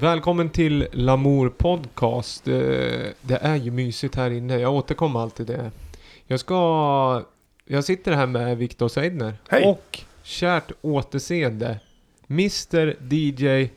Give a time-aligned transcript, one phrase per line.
[0.00, 2.48] Välkommen till Lamour Podcast.
[2.48, 2.54] Eh,
[3.22, 5.70] Det är ju mysigt här inne, jag återkommer alltid till det.
[6.26, 7.22] Jag ska...
[7.64, 9.34] Jag sitter här med Viktor Seidner.
[9.48, 9.64] Hej.
[9.64, 11.80] Och kärt återseende,
[12.28, 13.70] Mr DJ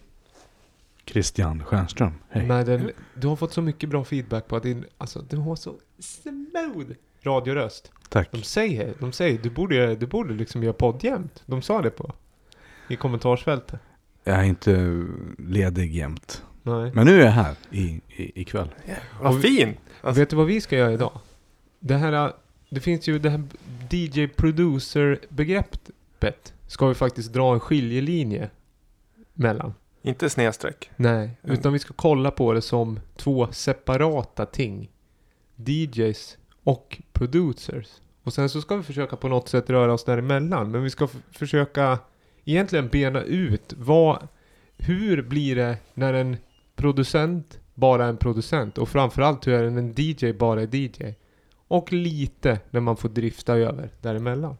[1.05, 2.13] Christian Stjernström.
[2.29, 2.47] Hej.
[2.47, 2.91] med en...
[3.15, 4.85] Du har fått så mycket bra feedback på att din...
[4.97, 7.91] Alltså, du har så smooth radioröst.
[8.09, 8.31] Tack.
[8.31, 11.43] De säger, de säger, du borde, du borde liksom göra podd jämt.
[11.45, 12.11] De sa det på...
[12.89, 13.79] I kommentarsfältet.
[14.23, 15.03] Jag är inte
[15.37, 16.43] ledig jämt.
[16.63, 16.91] Nej.
[16.93, 18.69] Men nu är jag här i, i, ikväll.
[19.21, 19.77] Vad Och- fin!
[20.01, 21.19] Alltså, Vet du vad vi ska göra idag?
[21.79, 22.33] Det här,
[22.69, 23.43] det finns ju det här
[23.91, 26.53] DJ producer begreppet.
[26.67, 28.49] Ska vi faktiskt dra en skiljelinje
[29.33, 29.73] mellan.
[30.01, 30.91] inte snedstreck.
[30.95, 31.53] Nej, Mm.
[31.57, 34.91] utan vi ska kolla på det som två separata ting.
[35.55, 37.87] DJs och producers.
[38.23, 40.71] Och sen så ska vi försöka på något sätt röra oss däremellan.
[40.71, 41.99] Men vi ska försöka
[42.45, 44.27] egentligen bena ut vad,
[44.77, 46.37] hur blir det när en
[46.75, 48.77] producent bara är en producent?
[48.77, 51.13] Och framförallt hur är det när en DJ bara är DJ?
[51.67, 54.57] Och lite när man får drifta över däremellan.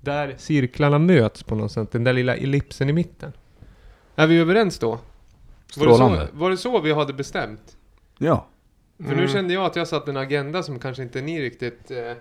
[0.00, 3.32] Där cirklarna möts på något sätt, den där lilla ellipsen i mitten.
[4.16, 4.90] Är vi överens då?
[4.90, 6.28] Var det, så, Strålande.
[6.32, 7.76] var det så vi hade bestämt?
[8.18, 8.46] Ja.
[8.96, 9.28] För nu Mm.
[9.28, 11.90] kände jag att jag satt en agenda som kanske inte ni riktigt...
[11.90, 12.12] Eh,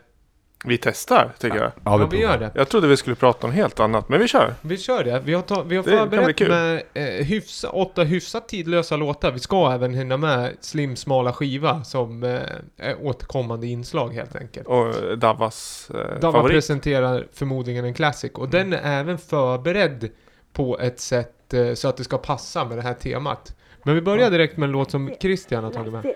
[0.65, 1.71] Vi testar, tycker jag.
[1.85, 2.23] ja, vi provar.
[2.23, 2.51] gör det.
[2.55, 4.53] Jag trodde vi skulle prata om helt annat, men vi kör.
[4.61, 5.21] Vi kör det.
[5.25, 9.31] Vi har, ta, vi har förberett med eh, hyfsa, åtta hyfsat tidlösa låtar.
[9.31, 12.39] Vi ska även hinna med Slim smala skiva som eh,
[12.77, 14.67] är återkommande inslag helt enkelt.
[14.67, 16.53] Och Davas eh, Dava favorit.
[16.55, 20.09] presenterar förmodligen en classic och den är även förberedd
[20.53, 23.55] på ett sätt eh, så att det ska passa med det här temat.
[23.83, 26.13] Men vi börjar direkt med en låt som Christian har tagit med.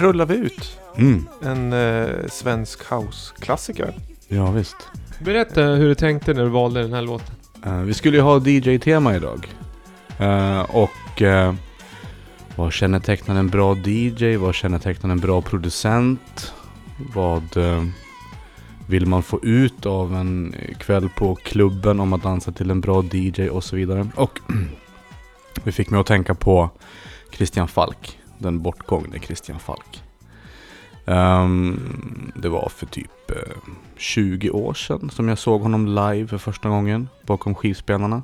[0.00, 0.78] Rullar vi ut.
[0.96, 1.26] Mm.
[1.42, 3.94] En eh, svensk house-klassiker.
[4.28, 4.76] Ja, visst.
[5.18, 7.34] Berätta hur du tänkte när du valde den här låten.
[7.64, 9.48] Eh, vi skulle ju ha DJ-tema idag.
[10.18, 11.54] Eh, och eh,
[12.56, 14.36] vad kännetecknar en bra DJ?
[14.36, 16.52] Vad kännetecknar en bra producent?
[17.14, 17.84] Vad eh,
[18.86, 23.04] vill man få ut av en kväll på klubben om att dansa till en bra
[23.12, 24.08] DJ och så vidare.
[24.14, 24.38] Och
[25.64, 26.70] vi fick mig att tänka på
[27.30, 28.19] Christian Falk.
[28.40, 30.02] Den bortgångne Christian Falk.
[31.04, 36.26] Um, det var för typ eh, uh, 20 år sedan som jag såg honom live
[36.26, 38.22] för första gången bakom skivspelarna.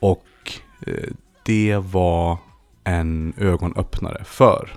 [0.00, 0.52] Och
[0.88, 2.38] uh, det var
[2.84, 4.24] en ögonöppnare.
[4.24, 4.70] För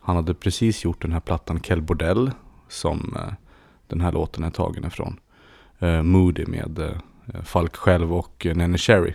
[0.00, 2.30] han hade precis gjort den här plattan Kell Bordell
[2.68, 3.34] som uh,
[3.86, 5.20] den här låten är tagen ifrån.
[6.02, 7.00] Moody med
[7.44, 9.14] Falk själv och eh, Nene Cherry.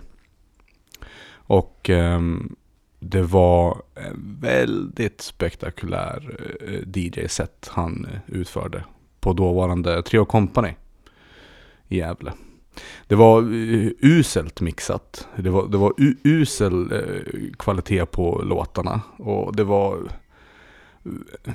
[1.33, 2.55] Och um,
[3.03, 8.83] det var en väldigt spektakulär eh, DJ-set han eh, utförde
[9.19, 10.73] på dåvarande Trio Company
[11.87, 12.33] i Gävle.
[13.07, 15.27] Det var eh, uselt mixat.
[15.35, 17.03] Det var, det var usel
[17.59, 19.01] kvalitet på låtarna.
[19.17, 19.99] Och det var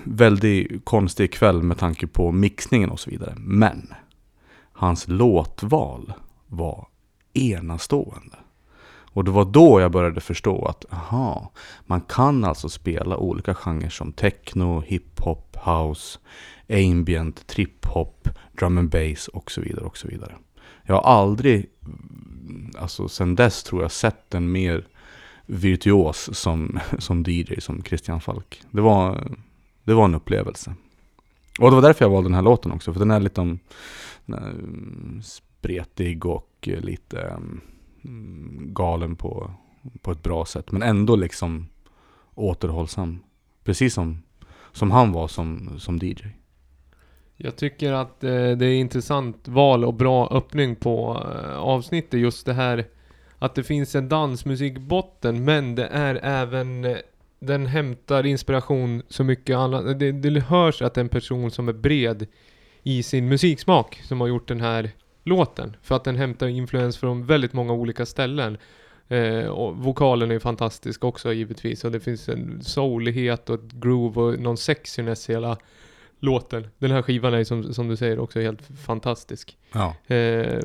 [0.04, 3.34] väldigt konstig kväll med tanke på mixningen och så vidare.
[3.38, 3.94] Men
[4.72, 6.12] hans låtval
[6.46, 6.88] var
[7.32, 8.37] enastående.
[9.18, 11.52] Och det var då jag började förstå att aha,
[11.86, 16.18] man kan alltså spela olika genrer som techno, hiphop, house,
[16.68, 20.34] ambient, trip-hop, drum and bass och så vidare och så vidare.
[20.82, 21.66] Jag har aldrig,
[22.78, 24.86] alltså sen dess tror jag, sett en mer
[25.46, 28.62] virtuos som, som DJ som Christian Falk.
[28.70, 29.28] Det var,
[29.84, 30.74] det var en upplevelse.
[31.60, 33.58] Och det var därför jag valde den här låten också, för den är lite om,
[34.26, 37.60] mm, spretig och lite ehm,
[38.08, 39.50] Mm, galen på,
[40.02, 40.72] på ett bra sätt.
[40.72, 41.68] Men ändå liksom
[42.34, 43.22] återhållsam.
[43.64, 44.22] Precis som,
[44.72, 46.24] som han var som, som DJ.
[47.36, 52.20] Jag tycker att eh, det är intressant val och bra öppning på eh, avsnittet.
[52.20, 52.86] Just det här
[53.38, 56.96] att det finns en dansmusikbotten men det är även eh,
[57.40, 59.98] den hämtar inspiration så mycket annat.
[59.98, 62.26] Det, det hörs att det är en person som är bred
[62.82, 64.90] i sin musiksmak som har gjort den här
[65.28, 65.76] låten.
[65.82, 68.58] För att den hämtar influens från väldigt många olika ställen.
[69.08, 71.84] Eh, och vokalen är fantastisk också givetvis.
[71.84, 75.58] Och det finns en soulighet och ett groove och någon sexiness i hela
[76.20, 76.66] låten.
[76.78, 79.58] Den här skivan är som, som du säger också helt fantastisk.
[79.72, 80.14] Ja.
[80.14, 80.64] Eh,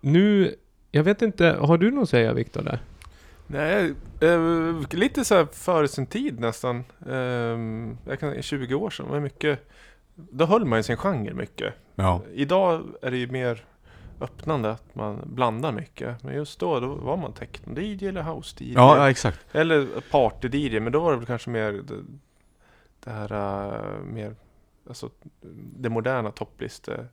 [0.00, 0.54] nu,
[0.90, 2.80] jag vet inte, har du något att säga Viktor där?
[3.46, 6.84] Nej, eh, lite så här före sin tid nästan.
[7.06, 7.58] Eh,
[8.10, 9.68] jag kan, 20 år sedan var mycket,
[10.14, 11.74] då höll man ju sin genre mycket.
[11.98, 12.22] Ja.
[12.34, 13.64] Idag är det ju mer
[14.20, 16.22] öppnande att man blandar mycket.
[16.22, 18.72] Men just då, då var man techno-DJ eller house-DJ.
[18.74, 19.40] Ja, ja, exakt.
[19.52, 22.04] Eller party-DJ, men då var det väl kanske mer det,
[23.04, 24.34] det här uh, mer,
[24.88, 25.10] alltså
[25.76, 27.06] det moderna toppliste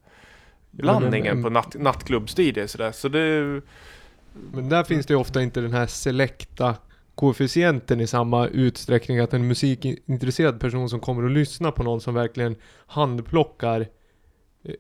[0.71, 2.91] blandningen men- på natt, nattklubbs-DJ sådär.
[2.91, 3.61] Så det,
[4.53, 6.75] Men där finns det ju ofta inte den här selekta
[7.15, 12.13] koefficienten i samma utsträckning att en musikintresserad person som kommer och lyssnar på någon som
[12.13, 12.55] verkligen
[12.85, 13.87] handplockar eh,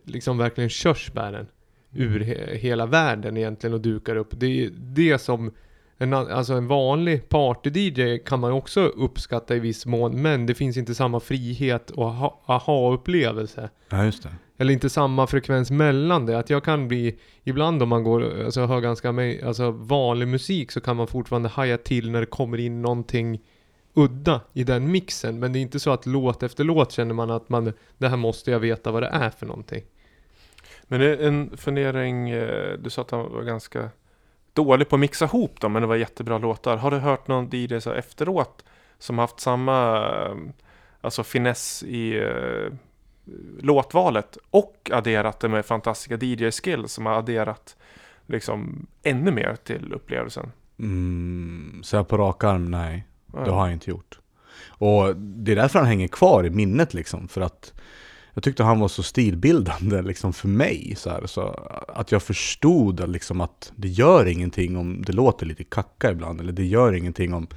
[0.03, 1.47] liksom verkligen körsbären
[1.93, 4.29] ur he hela världen egentligen och dukar upp.
[4.31, 5.51] Det är det som
[5.97, 10.77] en, alltså en vanlig party-DJ kan man också uppskatta i viss mån men det finns
[10.77, 13.69] inte samma frihet och aha- aha-upplevelse.
[13.89, 14.29] Ja, just det.
[14.57, 16.39] Eller inte samma frekvens mellan det.
[16.39, 19.09] Att jag kan bli, ibland om man går, alltså hör ganska
[19.47, 23.39] alltså vanlig musik så kan man fortfarande haja till när det kommer in någonting
[23.95, 25.39] udda i den mixen.
[25.39, 28.17] Men det är inte så att låt efter låt känner man att man, det här
[28.17, 29.83] måste jag veta vad det är för någonting.
[30.87, 33.89] men det är en fundering, eh, du sa att han var ganska
[34.53, 36.77] dålig på att mixa ihop dem, men det var jättebra låtar.
[36.77, 38.65] Har du hört någon DJ så efteråt
[38.99, 40.35] som haft samma eh,
[41.01, 42.73] alltså finess i eh,
[43.59, 47.75] låtvalet och adderat det med fantastiska DJ-skills som har adderat
[48.25, 50.51] liksom ännu mer till upplevelsen?
[50.79, 53.05] Mm, så här på rak arm, nej.
[53.43, 54.19] Det har han inte gjort.
[54.77, 57.27] Och det är därför han hänger kvar i minnet liksom.
[57.27, 57.73] För att
[58.33, 60.93] jag tyckte han var så stilbildande liksom för mig.
[60.97, 65.63] Så, här, så att jag förstod liksom att det gör ingenting om det låter lite
[65.63, 66.41] kacka ibland.
[66.41, 67.47] Eller det gör ingenting om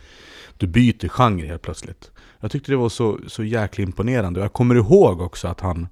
[0.56, 2.10] du byter genre helt plötsligt.
[2.40, 4.40] Jag tyckte det var så, så jäkla imponerande.
[4.40, 5.88] Och jag kommer ihåg också att han,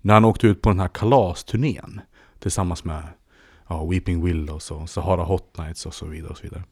[0.00, 2.00] när han åkte ut på den här kalasturnén
[2.38, 3.02] tillsammans med
[3.68, 6.30] ja, Weeping Willows och Sahara Hot Nights och så vidare.
[6.30, 6.62] Och så vidare.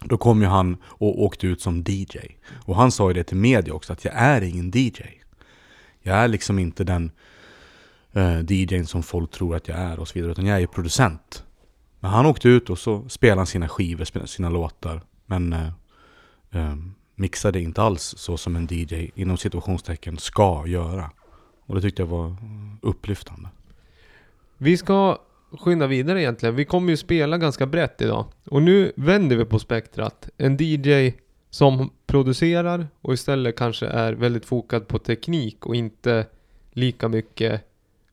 [0.00, 2.18] Då kom ju han och åkte ut som DJ.
[2.64, 5.02] Och han sa ju det till media också, att jag är ingen DJ.
[6.02, 7.10] Jag är liksom inte den
[8.12, 10.66] eh, DJn som folk tror att jag är och så vidare, utan jag är ju
[10.66, 11.44] producent.
[12.00, 15.02] Men han åkte ut och så spelade han sina skivor, spelade sina låtar.
[15.26, 15.68] Men eh,
[16.50, 16.76] eh,
[17.14, 21.10] mixade inte alls så som en DJ inom situationstecken ska göra.
[21.66, 22.36] Och det tyckte jag var
[22.82, 23.48] upplyftande.
[24.58, 25.18] Vi ska
[25.50, 26.54] skynda vidare egentligen.
[26.54, 28.26] Vi kommer ju spela ganska brett idag.
[28.46, 30.28] Och nu vänder vi på spektrat.
[30.36, 31.12] En DJ
[31.50, 36.26] som producerar och istället kanske är väldigt fokad på teknik och inte
[36.72, 37.62] lika mycket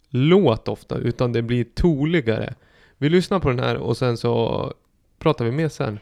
[0.09, 2.53] låt ofta, utan det blir toligare.
[2.97, 4.73] Vi lyssnar på den här och sen så
[5.19, 5.99] pratar vi mer sen.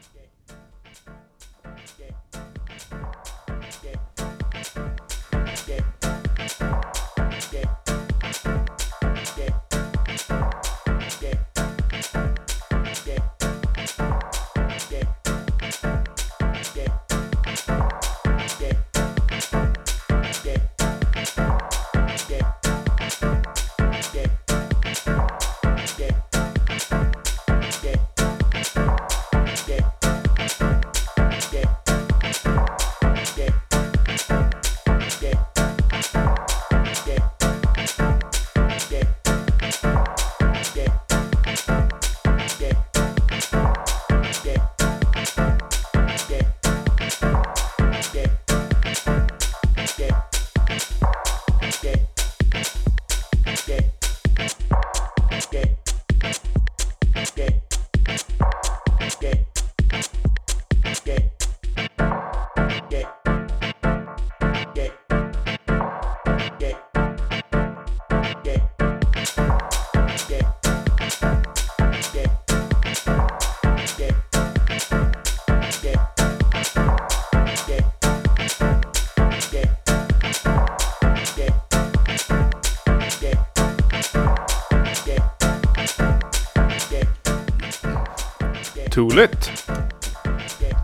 [88.94, 89.72] Tooligt.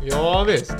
[0.02, 0.76] Ja, visst.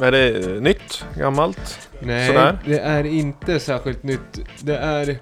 [0.00, 1.04] Är det nytt?
[1.18, 1.88] Gammalt?
[2.00, 2.58] Nej, Sådär.
[2.64, 4.40] det är inte särskilt nytt.
[4.60, 5.18] Det är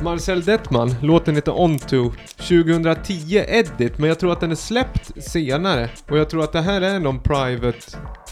[0.00, 5.22] Marcel Detman, låten heter On To 2010 edit, men jag tror att den är släppt
[5.22, 5.88] senare.
[6.08, 7.78] Och jag tror att det här är någon private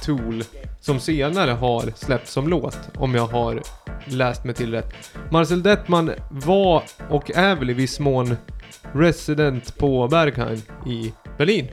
[0.02, 0.44] tool
[0.80, 3.62] som senare har släppts som låt, om jag har
[4.04, 4.94] läst mig till rätt.
[5.30, 8.36] Marcel Detman var och är väl i viss mån
[8.92, 11.68] resident på Berghain i Berlin.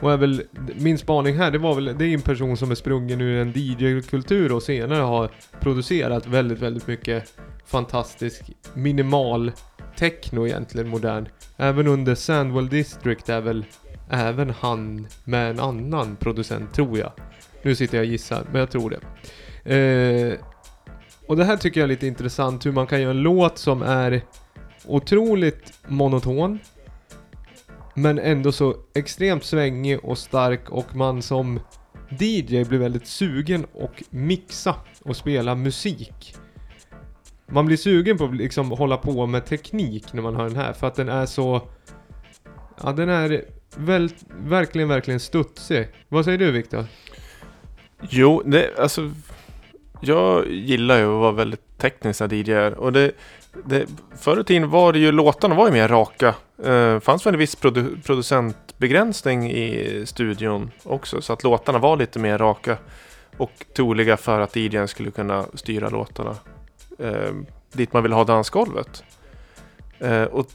[0.00, 0.42] Och är väl,
[0.76, 3.52] min spaning här, det var väl, det är en person som är sprungen ur en
[3.54, 5.30] DJ-kultur och senare har
[5.60, 7.32] producerat väldigt, väldigt mycket
[7.66, 8.42] fantastisk
[8.74, 9.52] minimal
[9.96, 11.28] techno egentligen modern.
[11.56, 13.64] Även under Sandwell District är väl
[14.10, 17.12] även han med en annan producent, tror jag.
[17.62, 19.00] Nu sitter jag och gissar, men jag tror det.
[19.74, 20.38] Eh,
[21.26, 23.82] och det här tycker jag är lite intressant, hur man kan göra en låt som
[23.82, 24.22] är
[24.86, 26.58] otroligt monoton,
[28.00, 31.60] men ändå så extremt svängig och stark och man som
[32.18, 36.34] DJ blir väldigt sugen och mixa och spela musik.
[37.46, 40.72] Man blir sugen på att liksom hålla på med teknik när man hör den här
[40.72, 41.68] för att den är så...
[42.82, 43.44] Ja, den är
[43.76, 44.10] väl,
[44.44, 45.88] verkligen, verkligen studsig.
[46.08, 46.84] Vad säger du Viktor?
[48.10, 49.10] Jo, det, alltså
[50.00, 52.74] jag gillar ju att vara väldigt teknisk när DJ är.
[52.74, 53.12] Och det,
[53.52, 56.34] det, förr i tiden var det ju, låtarna var ju mer raka.
[56.64, 61.22] Eh, fanns väl en viss produ producentbegränsning i studion också.
[61.22, 62.76] Så att låtarna var lite mer raka.
[63.36, 66.36] Och troliga för att DJn skulle kunna styra låtarna.
[66.98, 67.32] Eh,
[67.72, 69.04] dit man vill ha dansgolvet.
[69.98, 70.46] Eh, och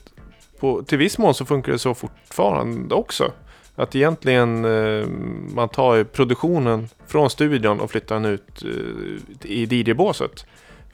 [0.60, 3.32] på, till viss mån så funkar det så fortfarande också.
[3.74, 5.06] Att egentligen eh,
[5.54, 10.46] man tar produktionen från studion och flyttar den ut eh, i DJ-båset.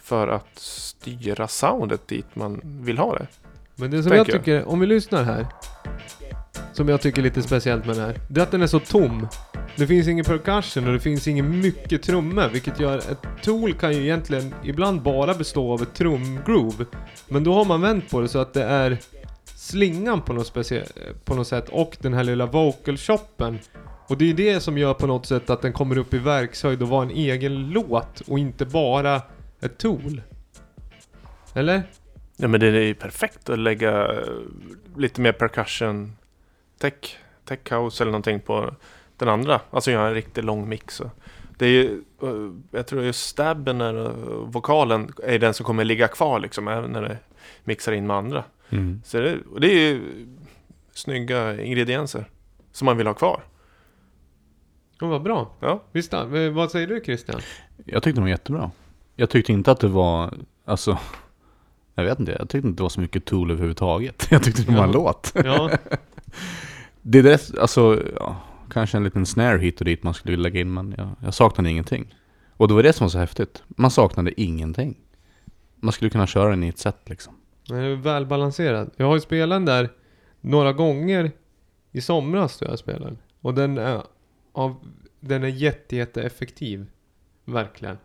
[0.02, 3.26] För att styra soundet dit man vill ha det.
[3.76, 4.26] Men det som jag jag.
[4.26, 5.46] tycker, om vi lyssnar här.
[6.72, 8.20] Som jag tycker är lite speciellt med den här.
[8.28, 9.28] Det är att den är så tom.
[9.76, 12.48] Det finns ingen percussion och det finns ingen mycket trummor.
[12.48, 16.84] Vilket gör ett tool kan ju egentligen ibland bara bestå av ett trumgroove.
[17.28, 18.98] Men då har man vänt på det så att det är
[19.44, 23.58] slingan på något, specie- på något sätt och den här lilla vocal shoppen.
[24.08, 26.82] Och det är det som gör på något sätt att den kommer upp i verkshöjd
[26.82, 29.22] och vara en egen låt och inte bara
[29.62, 30.22] ett tool.
[31.54, 31.82] Eller?
[32.36, 34.28] Ja men det är ju perfekt att lägga eh,
[34.96, 36.16] lite mer percussion
[36.78, 38.74] tech, tech house eller någonting på
[39.16, 39.60] den andra.
[39.70, 41.02] Alltså göra en riktigt lång mix.
[41.58, 46.08] Det är ju, eh, jag tror just stabben och vokalen är den som kommer ligga
[46.08, 47.18] kvar liksom även när det
[47.64, 48.44] mixar in med andra.
[48.70, 49.02] Mm.
[49.04, 50.26] Så det, och det är ju
[50.92, 52.24] snygga ingredienser
[52.72, 53.42] som man vill ha kvar.
[55.00, 55.54] Ja, vad bra.
[55.60, 55.82] Ja.
[55.92, 57.40] Visst, eh, vad säger du Christian?
[57.84, 58.70] Jag tyckte den var jättebra.
[59.16, 60.98] Jag tyckte inte att det var, alltså,
[61.94, 64.26] jag vet inte, jag tyckte inte det var så mycket Tool överhuvudtaget.
[64.30, 64.94] Jag tyckte det var en Ja.
[64.94, 65.32] låt.
[65.44, 65.70] Ja,
[67.02, 68.36] Det är det, alltså, ja,
[68.70, 71.34] kanske en liten snare hit och dit man skulle vilja lägga in, men jag, jag
[71.34, 72.14] saknade ingenting.
[72.56, 73.62] Och det var det som var så häftigt.
[73.68, 74.96] Man saknade ingenting.
[75.76, 77.34] Man skulle kunna köra den i ett set liksom.
[77.68, 78.90] den är välbalanserad.
[78.96, 79.88] Jag har ju spelat den där
[80.40, 81.30] några gånger
[81.92, 83.16] i somras då jag spelade.
[83.40, 84.02] Och den är,
[84.52, 84.76] av,
[85.20, 86.86] den är jätte, jätte effektiv.
[87.44, 87.98] Verkligen.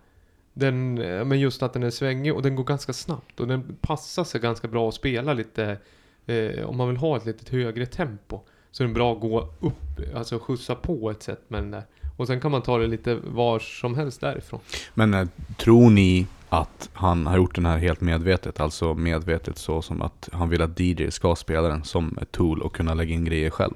[0.58, 3.40] Den, eh, men just att den är svängig och den går ganska snabbt.
[3.40, 5.78] Och den passar sig ganska bra att spela lite,
[6.26, 8.40] eh, om man vill ha ett lite högre tempo.
[8.72, 11.84] Så är den bra att gå upp, alltså skjutsa på ett sätt med den där.
[12.18, 14.60] Och sen kan man ta det lite var som helst därifrån.
[14.94, 18.60] Men eh, tror ni att han har gjort den här helt medvetet?
[18.60, 22.62] Alltså medvetet så som att han vill att DJ ska spela den som ett tool
[22.62, 23.74] och kunna lägga in grejer själv?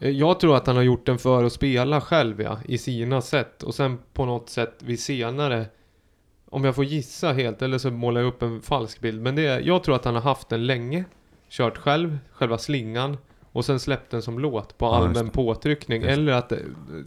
[0.00, 3.20] Eh, Jag tror att han har gjort den för att spela själv ja, i sina
[3.20, 3.62] sätt.
[3.62, 5.66] Och sen på något sätt vid senare,
[6.50, 9.22] om jag får gissa helt, eller så målar jag upp en falsk bild.
[9.22, 11.04] Men det är, jag tror att han har haft den länge,
[11.48, 13.16] kört själv, själva slingan.
[13.52, 15.30] Och sen släppt den som låt på Ja, allmän det.
[15.32, 16.02] påtryckning.
[16.02, 16.58] Eller att eh,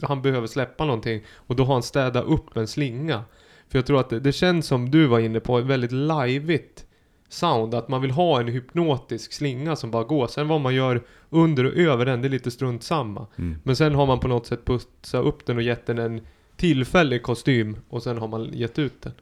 [0.02, 1.22] han behöver släppa någonting.
[1.34, 3.24] Och då har han städat upp en slinga.
[3.68, 6.86] För jag tror att det, det känns som du var inne på, väldigt liveigt
[7.28, 7.74] sound.
[7.74, 10.26] Att man vill ha en hypnotisk slinga som bara går.
[10.26, 13.26] Sen vad man gör under och över den, det är lite strunt samma.
[13.36, 13.58] Mm.
[13.62, 16.20] Men sen har man på något sätt putsat upp den och gett den en
[16.56, 17.76] tillfällig kostym.
[17.88, 19.12] Och sen har man gett ut den.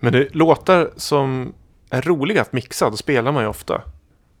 [0.00, 1.52] Men det låtar som
[1.90, 3.82] är roliga att mixa, då spelar man ju ofta.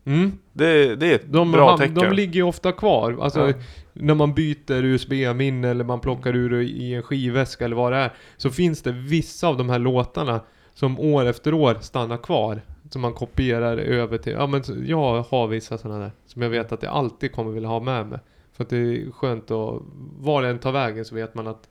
[0.04, 0.32] Mm.
[0.52, 1.94] Det, det är ett De, bra tecken.
[1.94, 3.16] de ligger ju ofta kvar.
[3.20, 3.54] Alltså Ja.
[3.92, 8.12] när man byter USB-minne eller man plockar ur i en skivväska eller vad det är.
[8.36, 10.40] Så finns det vissa av de här låtarna
[10.74, 12.60] som år efter år stannar kvar.
[12.90, 14.32] Som man kopierar över till.
[14.32, 16.12] Ja men jag har vissa sådana där.
[16.26, 18.18] Som jag vet att jag alltid kommer vilja ha med mig.
[18.52, 19.82] För att det är skönt att,
[20.18, 21.68] var det än tar vägen så vet man att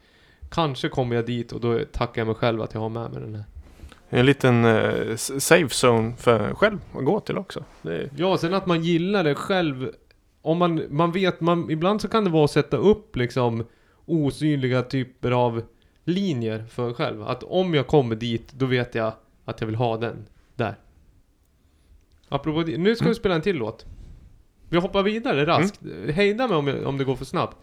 [0.51, 3.21] Kanske kommer jag dit och då tackar jag mig själv att jag har med mig
[3.21, 3.43] den här.
[4.09, 7.63] En liten eh, safe zone för en själv att gå till också.
[7.83, 9.91] Är, Ja, sen att man gillar det själv
[10.41, 13.65] om man, man vet, man, ibland så kan det vara att sätta upp liksom
[14.05, 15.61] osynliga typer av
[16.03, 17.23] linjer för en själv.
[17.23, 19.13] Att om jag kommer dit, då vet jag
[19.45, 20.75] att jag vill ha den där.
[22.29, 23.85] Apropå det, nu ska vi spela en till låt.
[24.69, 25.79] Vi hoppar vidare raskt.
[26.13, 27.57] Hejda mig om, jag, om det går för snabbt.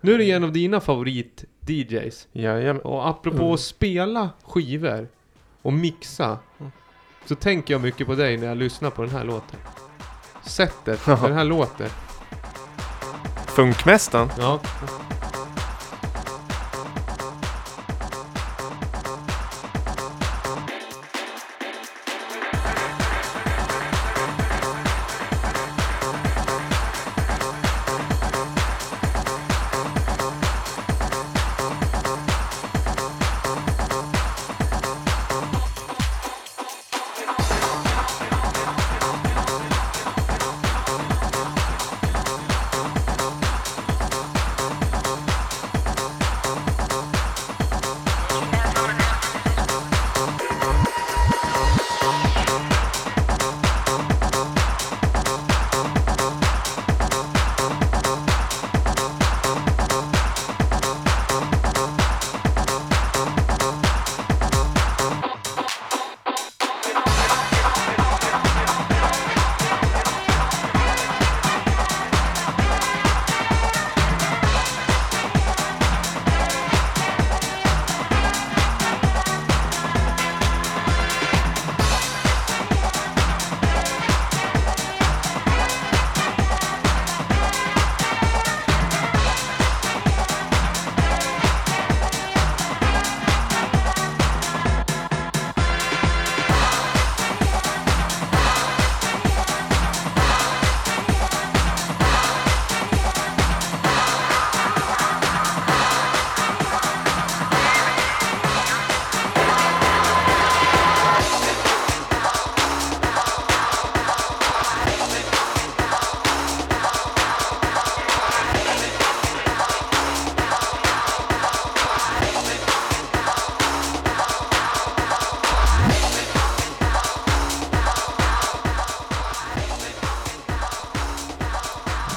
[0.00, 2.28] Nu är det en av dina favorit-DJs.
[2.32, 2.82] Jajamän.
[2.82, 3.52] Och apropå Mm.
[3.54, 5.08] att spela skivor
[5.62, 6.38] och mixa.
[7.24, 9.58] Så tänker jag mycket på dig när jag lyssnar på den här låten.
[10.42, 11.88] Sättet den här låter.
[13.46, 14.28] Funkmästaren.
[14.38, 14.60] Ja.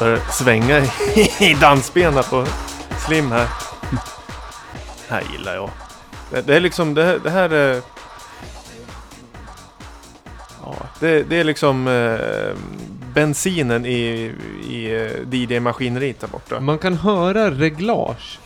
[0.01, 0.81] Börjar svänga
[1.39, 2.45] i, dansbenen på
[3.07, 3.47] Slim här.
[5.07, 5.69] Det här gillar jag.
[6.31, 7.81] Det, det är liksom, det, här- det här är...
[10.63, 12.57] Ja, det, det är liksom eh,
[13.13, 14.31] bensinen i,
[14.69, 16.59] i eh, DJ-maskineriet där borta.
[16.59, 18.39] Man kan höra reglage.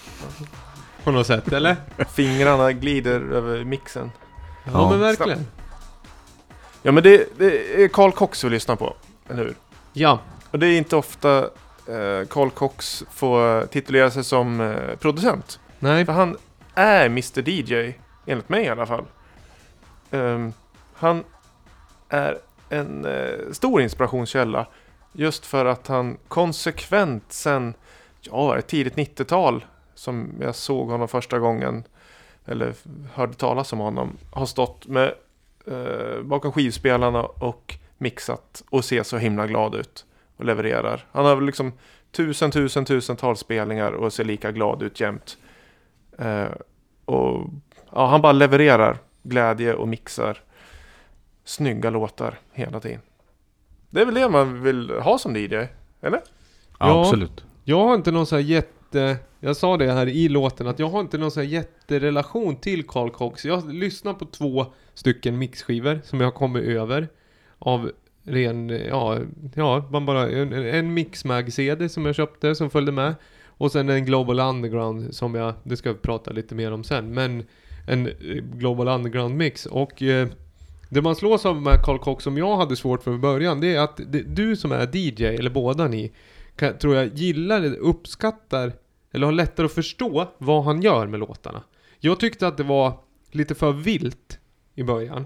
[1.03, 1.75] På något sätt, eller?
[2.13, 4.11] Fingrarna glider över mixen.
[4.63, 4.89] Ja, Ja.
[4.89, 5.47] men verkligen.
[6.81, 8.95] Ja men det, det är Carl Cox vi lyssnar på,
[9.29, 9.55] eller hur?
[9.93, 10.19] Ja.
[10.55, 11.37] Och det är inte ofta
[11.87, 15.59] eh, Carl Cox får titulera sig som eh, producent.
[15.79, 16.05] Nej.
[16.05, 16.37] För han
[16.75, 17.93] är Mr DJ,
[18.25, 19.05] enligt mig i alla fall.
[20.11, 20.53] Ehm,
[20.93, 21.23] han
[22.09, 22.37] är
[22.69, 24.67] en eh, stor inspirationskälla.
[25.13, 27.73] Just för att han konsekvent sen,
[28.21, 29.65] ja, tidigt 90-tal,
[29.95, 31.83] som jag såg honom första gången,
[32.45, 32.73] eller
[33.13, 35.13] hörde talas om honom, har stått med
[35.67, 40.05] eh, bakom skivspelarna och mixat och ser så himla glad ut
[40.37, 41.05] och levererar.
[41.11, 41.71] Han har väl liksom
[42.11, 45.37] tusen, tusen, tusentals spelningar och ser lika glad ut jämt.
[46.19, 46.45] Eh,
[47.05, 47.49] och
[47.91, 50.41] ja, han bara levererar glädje och mixar
[51.43, 53.01] snygga låtar hela tiden.
[53.89, 55.69] Det är väl det man vill ha som DJ, eller?
[56.01, 56.19] Ja,
[56.79, 57.01] Ja.
[57.01, 57.45] absolut.
[57.63, 59.17] Jag har inte någon så här jätte...
[59.39, 62.87] Jag sa det här i låten att jag har inte någon så här jätterelation till
[62.87, 63.45] Carl Cox.
[63.45, 67.07] Jag lyssnar på två stycken mixskivor som jag har kommit över.
[67.59, 67.91] Av
[68.25, 69.19] ren, ja,
[69.55, 73.15] ja, man bara, en, en Mixmag-CD som jag köpte som följde med.
[73.57, 77.13] Och sen en Global Underground som jag, det ska vi prata lite mer om sen.
[77.13, 77.43] Men
[77.87, 78.13] en eh,
[78.53, 79.65] Global Underground mix.
[79.65, 80.27] Och eh,
[80.89, 83.75] det man slås av med Carl Cox som jag hade svårt för i början, det
[83.75, 86.11] är att det, du som är DJ, eller båda ni,
[86.55, 88.73] kan, tror jag gillar, uppskattar,
[89.11, 91.63] eller har lättare att förstå vad han gör med låtarna.
[91.99, 92.99] Jag tyckte att det var
[93.31, 94.39] lite för vilt
[94.75, 95.25] i början.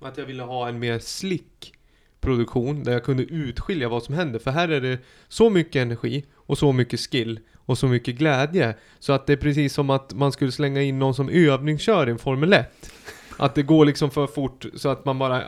[0.00, 1.74] Att jag ville ha en mer slick
[2.20, 4.38] produktion där jag kunde utskilja vad som händer.
[4.38, 8.74] För här är det så mycket energi och så mycket skill och så mycket glädje.
[8.98, 12.10] Så att det är precis som att man skulle slänga in någon som övningskör i
[12.10, 12.92] en Formel 1.
[13.36, 15.42] Att det går liksom för fort så att man bara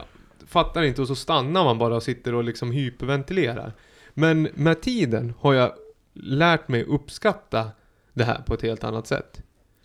[0.47, 3.73] fattar inte och så stannar man bara och sitter och liksom hyperventilerar.
[4.15, 5.73] Men med tiden har jag
[6.13, 7.71] lärt mig uppskatta
[8.13, 9.43] det här på ett helt annat sätt.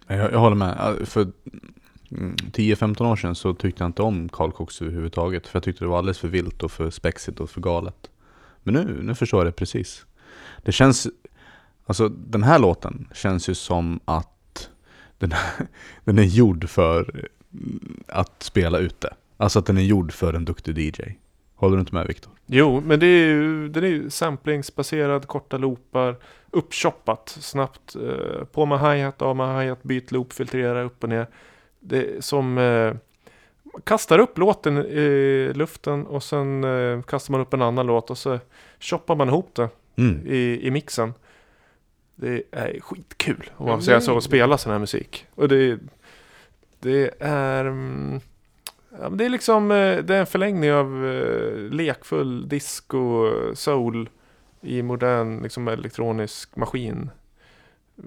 [0.08, 0.95] Jag, jag håller med.
[1.04, 1.28] För
[2.10, 5.48] 10-15 år sedan så tyckte jag inte om Carl Cox överhuvudtaget.
[5.48, 8.10] För jag tyckte det var alldeles för vilt och för spexigt och för galet.
[8.63, 10.06] Men nu, nu förstår jag det precis.
[10.63, 11.08] Det känns,
[11.86, 14.70] alltså den här låten känns ju som att
[15.17, 15.34] den,
[16.04, 19.13] den är gjord för mm, att spela ute.
[19.38, 21.02] Alltså att den är gjord för en duktig DJ.
[21.56, 22.34] Håller du inte med Viktor?
[22.46, 26.15] Jo, men det är ju, den är ju samplingsbaserad, korta loopar,
[26.52, 27.96] uppchoppat, snabbt.
[27.96, 31.28] Eh, på med hi-hat, av med hi-hat, byt loop, filtrera upp och ner.
[31.79, 32.93] Det som eh,
[33.83, 38.17] kastar upp låten i luften och sen eh, kastar man upp en annan låt och
[38.17, 38.39] så
[38.79, 40.27] choppar man ihop det Mm.
[40.27, 41.13] i, i mixen.
[42.15, 45.25] Det är skitkul om man det- så, att spela sån här musik.
[45.35, 45.79] Och det,
[46.79, 47.65] det är...
[47.65, 48.19] mm,
[49.01, 54.09] Ja, men det är liksom eh, det är en förlängning av eh, lekfull disco, soul
[54.61, 57.09] i modern liksom, elektronisk maskin.
[57.97, 58.03] Eh,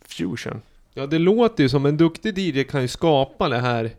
[0.00, 0.62] Fusion.
[0.98, 3.90] Ja, det låter ju som en duktig DJ kan ju skapa det här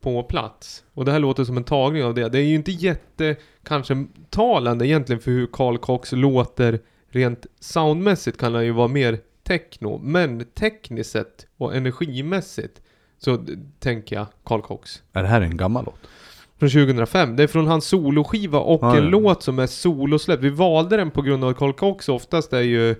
[0.00, 0.84] på plats.
[0.94, 2.28] Och det här låter som en tagning av det.
[2.28, 8.38] Det är ju inte jätte, kanske talande egentligen för hur Carl Cox låter rent soundmässigt
[8.38, 10.00] kan han ju vara mer techno.
[10.02, 12.80] Men tekniskt sett och energimässigt
[13.18, 13.44] så
[13.78, 15.02] tänker jag Carl Cox.
[15.12, 16.00] Är det här en gammal låt?
[16.58, 17.36] Från 2005.
[17.36, 19.10] Det är från hans soloskiva och Ja, en ja.
[19.10, 20.42] låt som är solosläppt.
[20.42, 22.94] Vi valde den på grund av att Carl Cox oftast är ju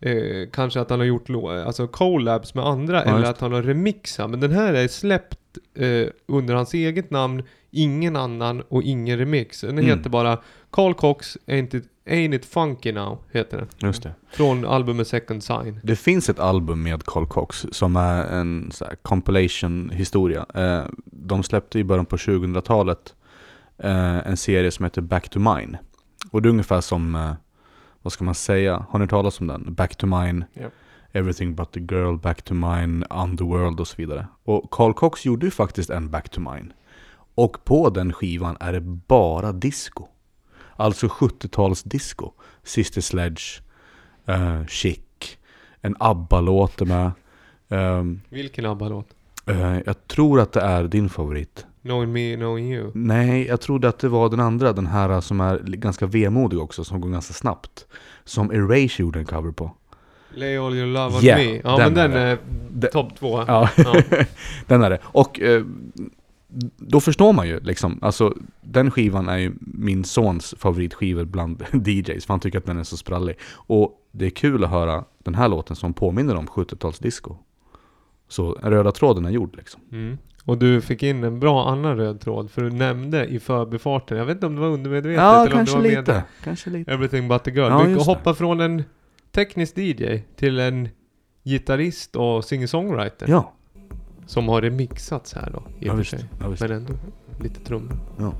[0.00, 1.30] eh, kanske att han har gjort
[1.66, 4.30] alltså collabs med andra Ja, eller att han har remixat.
[4.30, 5.38] Men den här är släppt
[5.74, 9.60] eh, under hans eget namn, ingen annan och ingen remix.
[9.60, 9.84] Den Mm.
[9.84, 10.38] heter bara
[10.70, 13.68] Carl Cox Ain't It, Ain't It Funky Now, heter den.
[13.78, 14.12] Just det.
[14.30, 15.80] Från albumet Second Sign.
[15.82, 20.46] Det finns ett album med Carl Cox som är en så här compilation historia.
[20.54, 23.14] Eh, de släppte i början på 2000-talet
[23.78, 25.78] eh, en serie som heter Back to Mine.
[26.30, 27.32] Och det är ungefär som, eh,
[28.04, 29.74] vad ska man säga, har ni talas om den?
[29.74, 30.72] Back to Mine, Japp.
[31.12, 34.26] Everything But The Girl, Back to Mine, Underworld och så vidare.
[34.44, 36.72] Och Carl Cox gjorde ju faktiskt en Back to Mine.
[37.34, 40.06] Och på den skivan är det bara disco.
[40.76, 42.30] Alltså 70-tals disco.
[42.62, 43.62] Sister Sledge,
[44.28, 44.98] uh, Chic,
[45.80, 47.10] en ABBA-låt med.
[47.68, 49.06] Ehm, Vilken ABBA-låt?
[49.46, 51.66] eh, jag tror att det är din favorit.
[51.84, 52.90] Knowing Me, Knowing You.
[52.94, 56.84] Nej, jag trodde att det var den andra, den här som är ganska vemodig också,
[56.84, 57.86] som går ganska snabbt.
[58.24, 59.70] Som Erasure gjorde en cover på.
[60.34, 61.60] Lay All Your Love On Yeah, Me.
[61.64, 62.38] Ja den men den är
[62.82, 63.44] är topp två.
[63.46, 64.02] Ja, Ja.
[64.66, 64.98] den är det.
[65.04, 65.64] Och eh,
[66.76, 72.26] då förstår man ju liksom, alltså den skivan är ju min sons favoritskivor bland DJs,
[72.26, 73.36] för han tycker att den är så sprallig.
[73.52, 77.36] Och det är kul att höra den här låten som påminner om 70-talsdisco.
[78.28, 79.80] Så röda tråden är gjord liksom.
[79.92, 80.18] Mm.
[80.46, 84.24] Och du fick in en bra annan röd tråd, för du nämnde i förbifarten, jag
[84.26, 85.94] vet inte om det var undermedvetet Ja, eller om det var lite.
[85.96, 86.24] medvetet.
[86.44, 86.92] Kanske lite.
[86.92, 87.70] Everything but the girl.
[87.70, 88.12] Ja, vi just det.
[88.12, 88.82] hoppar från en
[89.32, 90.88] teknisk DJ till en
[91.44, 93.26] gitarrist och singer-songwriter.
[93.28, 93.52] Ja,
[94.26, 96.10] Som har remixats här då, i ja och för visst.
[96.10, 96.24] sig.
[96.40, 96.54] Ja.
[96.60, 96.92] Men ändå
[97.40, 97.96] lite trummor.
[98.18, 98.32] Ja.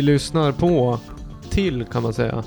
[0.00, 0.98] Vi lyssnar på
[1.50, 2.44] till kan man säga.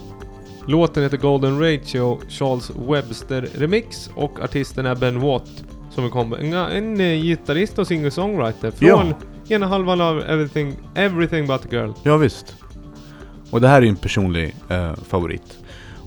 [0.68, 5.64] Låten heter Golden Ratio, Charles Webster Remix och artisten är Ben Watt.
[5.90, 9.08] Som kom, en, en eh, gitarrist och singer-songwriter från
[9.48, 9.56] Ja.
[9.56, 11.92] ena halvan av Everything, Everything But a Girl.
[12.04, 12.56] Ja, visst.
[13.52, 15.58] Och det här är ju en personlig eh, favorit.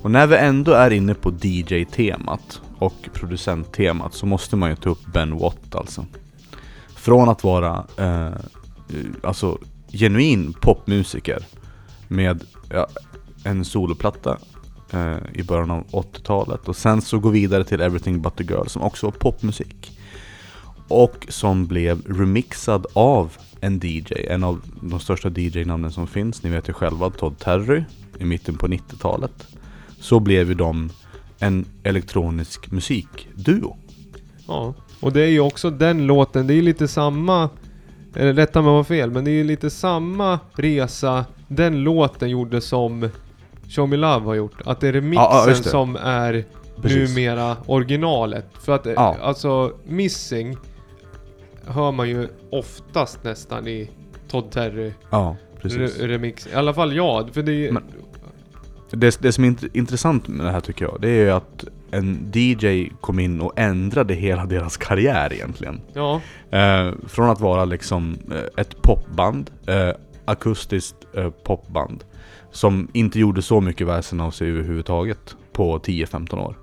[0.02, 4.90] Och när vi ändå är inne på DJ-temat och producenttemat så måste man ju ta
[4.90, 6.04] upp Ben Watt alltså.
[6.96, 8.32] Från att vara eh,
[9.22, 9.58] alltså
[9.96, 11.46] genuin popmusiker
[12.08, 12.86] med ja,
[13.44, 14.38] en soloplatta
[14.92, 18.66] eh, i början av 80-talet och sen så gå vidare till Everything But a Girl
[18.66, 19.98] som också var popmusik.
[20.88, 26.42] Och som blev remixad av en DJ, en av de största DJ-namnen som finns.
[26.42, 27.84] Ni vet ju själva Todd Terry
[28.18, 29.46] i mitten på 90-talet.
[30.00, 30.90] Så blev ju de
[31.38, 33.76] en elektronisk musikduo.
[34.48, 37.50] Ja, och det är ju också den låten, det är ju lite samma,
[38.16, 41.82] eller rätta mig om jag har fel, men det är ju lite samma resa den
[41.84, 43.08] låten gjorde som
[43.68, 44.60] Show Me Love har gjort.
[44.64, 45.70] Att det är remixen Ja, ja, just det.
[45.70, 46.44] som är
[46.82, 47.16] Precis.
[47.16, 48.46] numera originalet.
[48.60, 49.16] För att eh, Ja.
[49.22, 50.56] alltså Missing
[51.66, 53.90] hör man ju oftast nästan i
[54.28, 55.98] Todd Terry Ja, precis.
[56.00, 56.46] re remix.
[56.46, 57.82] I alla fall jag, för det är Men-
[58.90, 61.64] Det, det som är int- intressant med det här tycker jag, det är ju att
[61.96, 65.80] en DJ kom in och ändrade hela deras karriär egentligen.
[65.92, 69.90] Ja, Eh, från att vara liksom eh, ett popband, eh,
[70.24, 72.04] akustiskt eh, popband,
[72.50, 76.56] som inte gjorde så mycket väsen av sig överhuvudtaget på 10-15 år.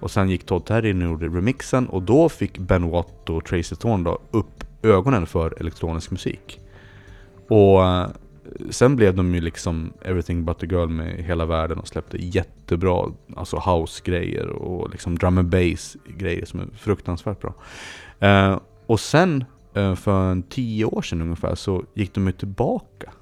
[0.00, 3.44] Och sen gick Todd Terry in och gjorde remixen och då fick Ben Watt och
[3.44, 6.60] Tracy Thorn då upp ögonen för elektronisk musik.
[7.48, 8.08] Och eh,
[8.70, 13.12] sen blev de ju liksom Everything But A Girl med hela världen och släppte jättebra
[13.36, 17.54] alltså house-grejer och liksom drum and bass-grejer som är fruktansvärt bra.
[18.18, 23.12] Eh, och sen eh, för en tio år sedan ungefär så gick de ju tillbaka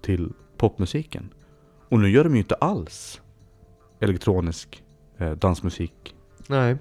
[0.00, 1.28] till popmusiken.
[1.88, 3.20] Och nu gör de ju inte alls
[4.00, 4.82] elektronisk
[5.18, 6.14] eh, dansmusik.
[6.48, 6.76] nej.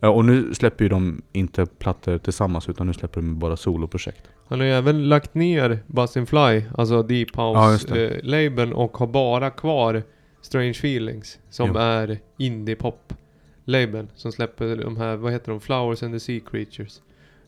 [0.00, 4.30] Eh, och nu släpper ju de inte plattor tillsammans utan nu släpper de bara soloprojekt.
[4.48, 7.94] Han har ju även lagt ner Buzzin Fly, alltså Deep Ja, just det.
[7.94, 10.02] House-labeln och har bara kvar
[10.40, 11.78] Strange Feelings som Jo.
[11.80, 17.02] är indie-pop-labeln som släpper de här, vad heter de, Flowers and the Sea Creatures.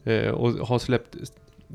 [0.04, 1.16] Eh, och har släppt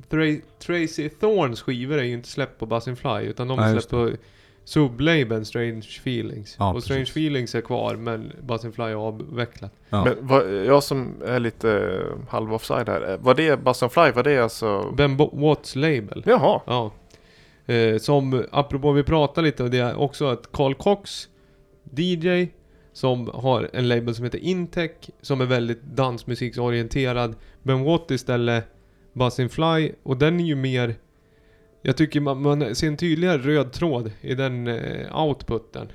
[0.10, 3.90] Tra- Tracy Thorns skivor är ju inte släppt på Buzzin Fly utan de just släppt
[3.90, 4.18] på
[4.66, 6.56] sublabeln Strange Feelings.
[6.60, 7.12] Ja, och Strange precis.
[7.18, 9.72] Feelings är kvar men Buzzin Fly är avvecklat.
[9.90, 10.04] Ja.
[10.06, 13.12] Men vad, jag som är lite eh, halv offside här.
[13.14, 14.12] eh, Var det Buzz and Fly?
[14.12, 14.94] Var det alltså...
[14.98, 16.24] Ben Bo- Watts label.
[16.26, 16.62] Jaha.
[16.66, 16.92] Ja.
[17.74, 21.30] Eh, som, apropå vi pratade lite om det, är också att Carl Cox,
[21.96, 22.48] DJ,
[22.94, 27.36] som har en label som heter Intech, som är väldigt dansmusiksorienterad.
[27.64, 28.66] Ben Watt istället
[29.14, 30.96] Buzzin Fly, och den är ju mer
[31.86, 35.92] jag tycker man, man ser en tydligare röd tråd i den eh, outputen.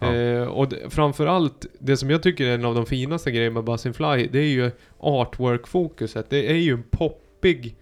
[0.00, 0.14] Ja.
[0.14, 3.94] Eh, och framförallt, det som jag tycker är en av de finaste grejerna med Buzzin
[3.94, 6.26] Fly, det är ju artwork-fokuset.
[6.28, 7.76] Det är ju en poppig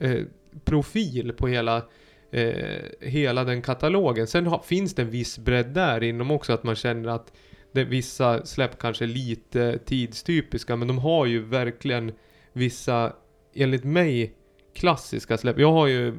[0.00, 0.20] eh,
[0.64, 1.76] profil på hela,
[2.30, 4.26] eh, hela den katalogen.
[4.26, 7.32] Sen har, finns det en viss bredd där inom också, att man känner att
[7.72, 12.12] det, vissa släpp kanske är lite tidstypiska, men de har ju verkligen
[12.52, 13.12] vissa,
[13.54, 14.34] enligt mig,
[14.74, 15.58] klassiska släpp.
[15.58, 16.12] Jag har ju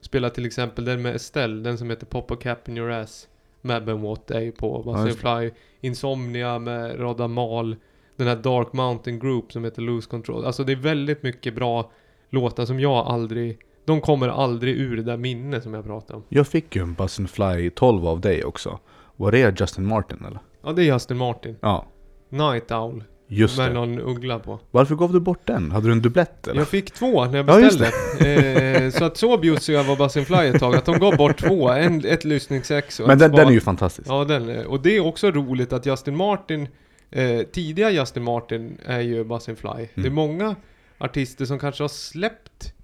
[0.00, 3.28] spelat till exempel den med Estelle, den som heter Pop a Cap in Your Ass.
[3.60, 5.50] Med Ben Watt är ju på Ja, Buzzin just Fly.
[5.80, 7.76] Insomnia med Rodda Mal.
[8.16, 10.44] Den här Dark Mountain Group som heter Lose Control.
[10.44, 11.90] Alltså det är väldigt mycket bra
[12.30, 13.58] låtar som jag aldrig...
[13.84, 16.22] De kommer aldrig ur det där minnet som jag pratar om.
[16.28, 18.78] Jag fick ju en Buzz and Fly 12 av dig också.
[19.16, 20.40] Var det Justin Martin eller?
[20.62, 21.56] Ja, det är Justin Martin.
[21.60, 21.86] Ja,
[22.28, 23.04] Night Owl.
[23.32, 23.74] Just med det.
[23.74, 24.60] någon uggla på.
[24.70, 25.70] Varför gav du bort den?
[25.72, 26.60] Hade du en dubblett eller?
[26.60, 28.84] Jag fick två när jag Ja, beställde.
[28.84, 31.36] eh, så att så bjussig jag var Buzzin Fly ett tag, att de gav bort
[31.40, 31.68] två.
[31.68, 34.08] En, ett lyssningsex och Men den, den är ju fantastisk.
[34.08, 36.68] Ja, den är, och det är också roligt att Justin Martin,
[37.10, 39.88] eh, tidiga Justin Martin är ju Buzzin Fly.
[39.94, 40.56] Det är många
[40.98, 42.74] artister som kanske har släppt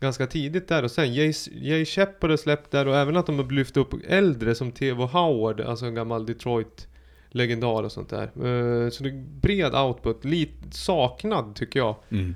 [0.00, 3.38] ganska tidigt där och sen Jay, Jay Shepard har släppt där och även att de
[3.38, 5.02] har lyft upp äldre som T.V.
[5.04, 6.86] Howard, alltså en gammal Detroit
[7.34, 8.22] legendar och sånt där.
[8.22, 11.96] Eh, så det är bred output, lite saknad tycker jag.
[12.10, 12.34] Mm.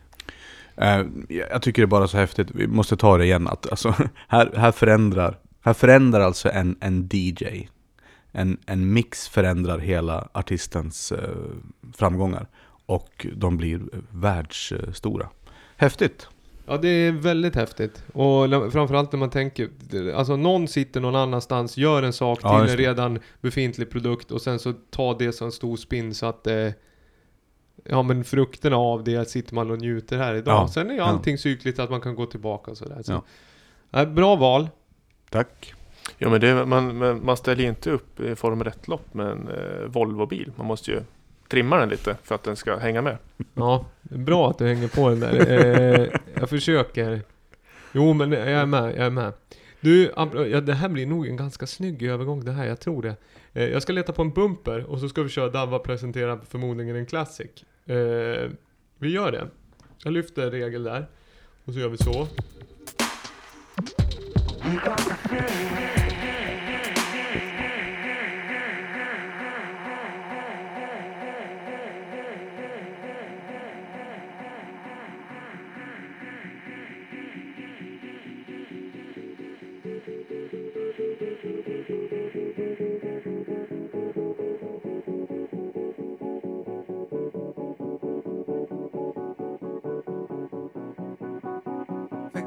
[0.76, 1.06] Eh,
[1.50, 3.94] jag tycker det är bara så häftigt, vi måste ta det igen, att alltså,
[4.28, 7.68] här, här förändrar, här förändrar alltså en, en DJ,
[8.32, 11.28] en, en mix förändrar hela artistens eh,
[11.96, 12.48] framgångar.
[12.86, 13.80] Och de blir
[14.10, 15.28] världsstora.
[15.76, 16.28] Häftigt!
[16.68, 18.04] Ja det är väldigt häftigt.
[18.12, 19.70] Och framförallt när man tänker,
[20.14, 24.30] alltså någon sitter någon annanstans, gör en sak Ja, till just en redan befintlig produkt
[24.30, 26.70] och sen så tar det som en stor spin så att eh,
[27.84, 30.54] Ja men frukterna av det sitter man och njuter här idag.
[30.54, 31.04] Ja, Sen är ju ja.
[31.04, 33.02] allting cykligt att man kan gå tillbaka och sådär.
[33.02, 33.12] Så.
[33.12, 33.22] Ja.
[33.90, 34.68] Nej, bra val.
[35.30, 35.74] Tack!
[36.18, 39.86] Ja men det, man, man, ställer ju inte upp i Formel 1-lopp med en eh,
[39.86, 40.52] Volvo-bil.
[40.56, 41.02] Man måste ju
[41.48, 43.18] trimma den lite för att den ska hänga med.
[43.54, 45.50] Ja, bra att du hänger på den där.
[45.50, 47.22] Eh, jag försöker.
[47.92, 49.32] Jo, men jag är med, jag är med.
[49.80, 53.16] Du, ja, det här blir nog en ganska snygg övergång det här, jag tror det.
[53.52, 56.96] Eh, jag ska leta på en bumper och så ska vi köra Davva presentera förmodligen
[56.96, 57.50] en classic.
[57.86, 58.50] Eh,
[58.98, 59.48] vi gör det.
[60.04, 61.06] Jag lyfter regel där.
[61.64, 62.28] Och så gör vi så.
[92.38, 92.44] You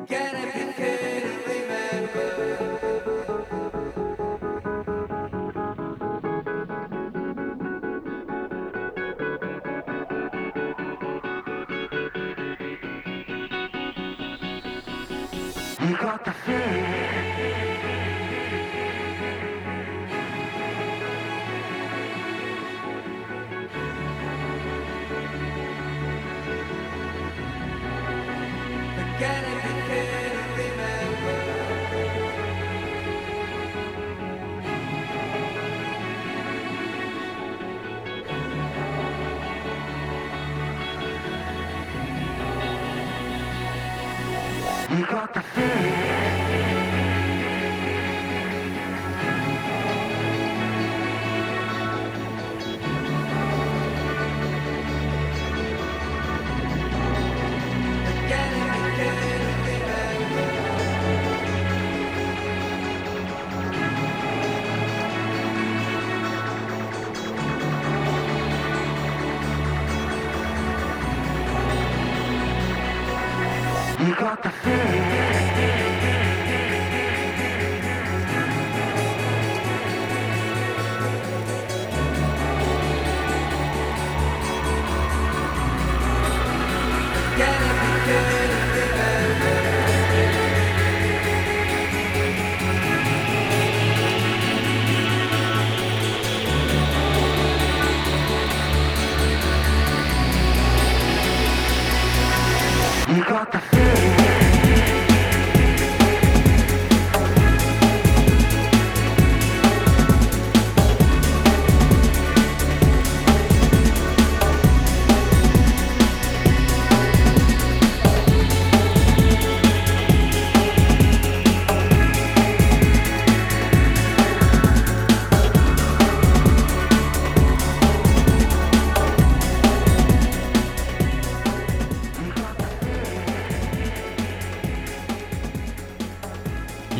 [15.97, 17.30] got the feeling.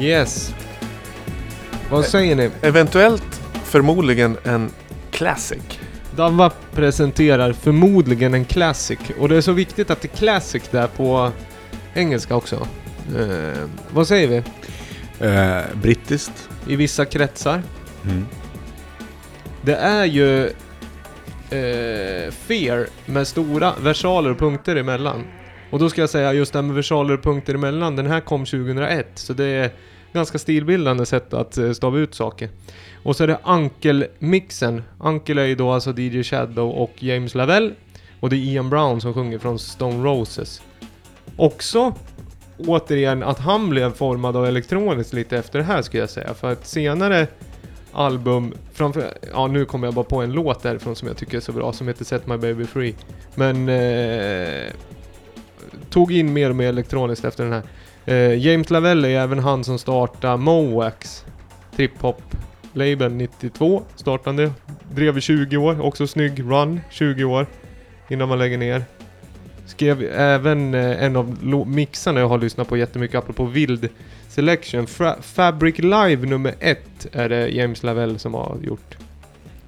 [0.02, 0.54] Yes.
[1.90, 2.50] Vad säger ni?
[2.62, 4.72] Eventuellt förmodligen en
[5.12, 5.80] Classic.
[6.16, 9.00] Davva presenterar förmodligen en classic.
[9.20, 11.32] Och det är så viktigt att det är classic där på
[11.94, 12.68] engelska också.
[13.18, 14.44] Eh, vad säger vi?
[15.28, 16.50] Eh, brittiskt.
[16.68, 17.64] I vissa kretsar.
[18.04, 18.26] Mm.
[19.62, 20.46] Det är ju
[21.50, 25.24] eh, Fear med stora versaler och punkter emellan.
[25.70, 28.20] Och då ska jag säga just det här med versaler och punkter emellan, den här
[28.20, 29.08] kom 2001.
[29.16, 29.72] Så det är
[30.14, 32.50] ganska stilbildande sätt att eh, stava ut saker.
[33.04, 34.84] Och så är det Ankel-mixen.
[35.00, 37.72] Ankel är ju då alltså DJ Shadow och James Lavelle.
[38.20, 40.62] Och det är Ian Brown som sjunger från Stone Roses.
[41.36, 41.94] Också
[42.58, 46.34] återigen att han blev formad av elektroniskt lite efter det här skulle jag säga.
[46.34, 47.28] För att senare
[47.92, 51.42] album, framför, ja nu kommer jag bara på en låt därifrån som jag tycker är
[51.42, 52.96] så bra som heter Set My Baby Free.
[53.36, 54.74] Men eh,
[55.90, 57.64] tog in mer och mer elektroniskt efter den här.
[58.12, 61.26] Eh, James Lavelle är även han som startade Mowax
[61.76, 62.22] trip-hop
[62.74, 64.52] label 92 startande.
[64.92, 67.46] Drev i 20 år, också snygg run 20 år
[68.10, 68.84] innan man lägger ner.
[69.66, 71.38] Skrev även eh, en av
[71.68, 73.90] mixarna jag har lyssnat på jättemycket apropå vild
[74.28, 74.88] selection.
[74.88, 78.98] Fra- Fabric Live nummer ett är det James Lavelle som har gjort.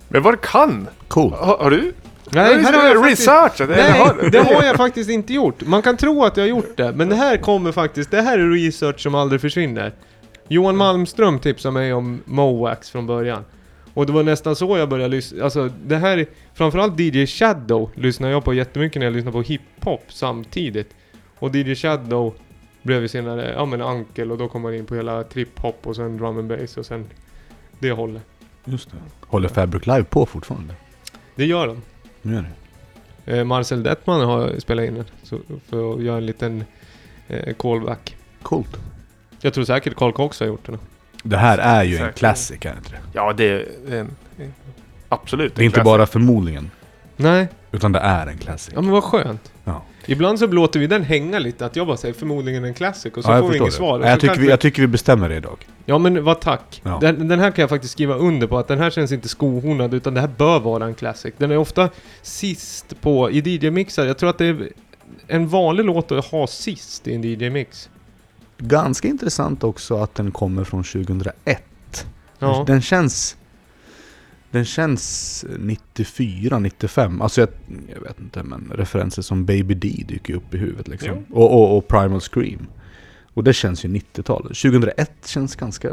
[0.08, 0.88] Men vad du kan!
[1.08, 1.32] Cool.
[1.34, 1.94] Har, har du?
[2.30, 3.70] Nej, här har jag researchat?
[3.70, 5.62] Nej, det har jag faktiskt inte gjort.
[5.62, 8.40] Man kan tro att jag har gjort det, men det här kommer faktiskt, det här
[8.40, 9.94] är research som aldrig försvinner.
[10.48, 13.46] Johan Malmström tipsade mig om Mowax från början.
[13.94, 18.30] Och det var nästan så jag började lyssna, alltså det här, framförallt DJ Shadow lyssnar
[18.30, 20.90] jag på jättemycket när jag lyssnar på hiphop samtidigt.
[21.40, 22.34] Och DJ Shadow
[22.82, 25.96] blev ju senare, ja men Ankel och då kom man in på hela trip-hop och
[25.96, 27.06] sen drum and bass och sen
[27.80, 28.24] det hållet.
[28.66, 28.98] Just det.
[29.28, 30.74] Håller Fabric Live på fortfarande?
[31.36, 31.82] Det gör de.
[32.26, 32.42] Nu är
[33.26, 33.38] det.
[33.38, 36.64] Eh, Marcel Detman har spelat in den så, för att göra en liten
[37.28, 38.16] eh, callback.
[38.42, 38.78] Coolt.
[39.42, 40.80] Jag tror säkert Carl Cox har gjort den.
[41.24, 42.16] Det här är ju en Säkert.
[42.18, 43.00] klassiker, är det inte det?
[43.14, 43.68] Ja, det är
[44.00, 44.54] en, en,
[45.10, 45.56] absolut.
[45.56, 45.86] Det är en inte classic.
[45.86, 46.72] bara förmodligen,
[47.18, 48.78] Nej, utan det är en klassiker.
[48.78, 49.52] ja men vad skönt.
[49.64, 49.84] Ja.
[50.06, 53.24] Ibland så låter vi den hänga lite, att jag bara säger förmodligen en classic och
[53.24, 53.78] så Ja, får vi inget det.
[53.78, 54.00] svar.
[54.00, 55.68] Jag, tycker kanske vi, jag tycker vi bestämmer det idag.
[55.86, 56.82] Ja men vad tack.
[56.84, 56.98] Ja.
[57.02, 59.94] Den, den här kan jag faktiskt skriva under på att den här känns inte skohornad
[59.94, 61.34] utan det här bör vara en classic.
[61.38, 61.90] Den är ofta
[62.22, 64.70] sist på, i DJ-mixar, jag tror att det är
[65.28, 67.90] en vanlig låt att ha sist i en DJ-mix.
[68.58, 71.64] Ganska intressant också att den kommer från 2001.
[72.40, 72.64] Ja.
[72.68, 73.38] Den känns...
[74.54, 77.22] Den känns 94, 95.
[77.22, 77.50] Alltså jag,
[77.94, 81.26] jag vet inte men referenser som Baby D dyker upp i huvudet liksom.
[81.32, 82.68] Och, och, och Primal Scream.
[83.34, 84.42] Och det känns ju 90-tal.
[84.42, 85.90] 2001 känns ganska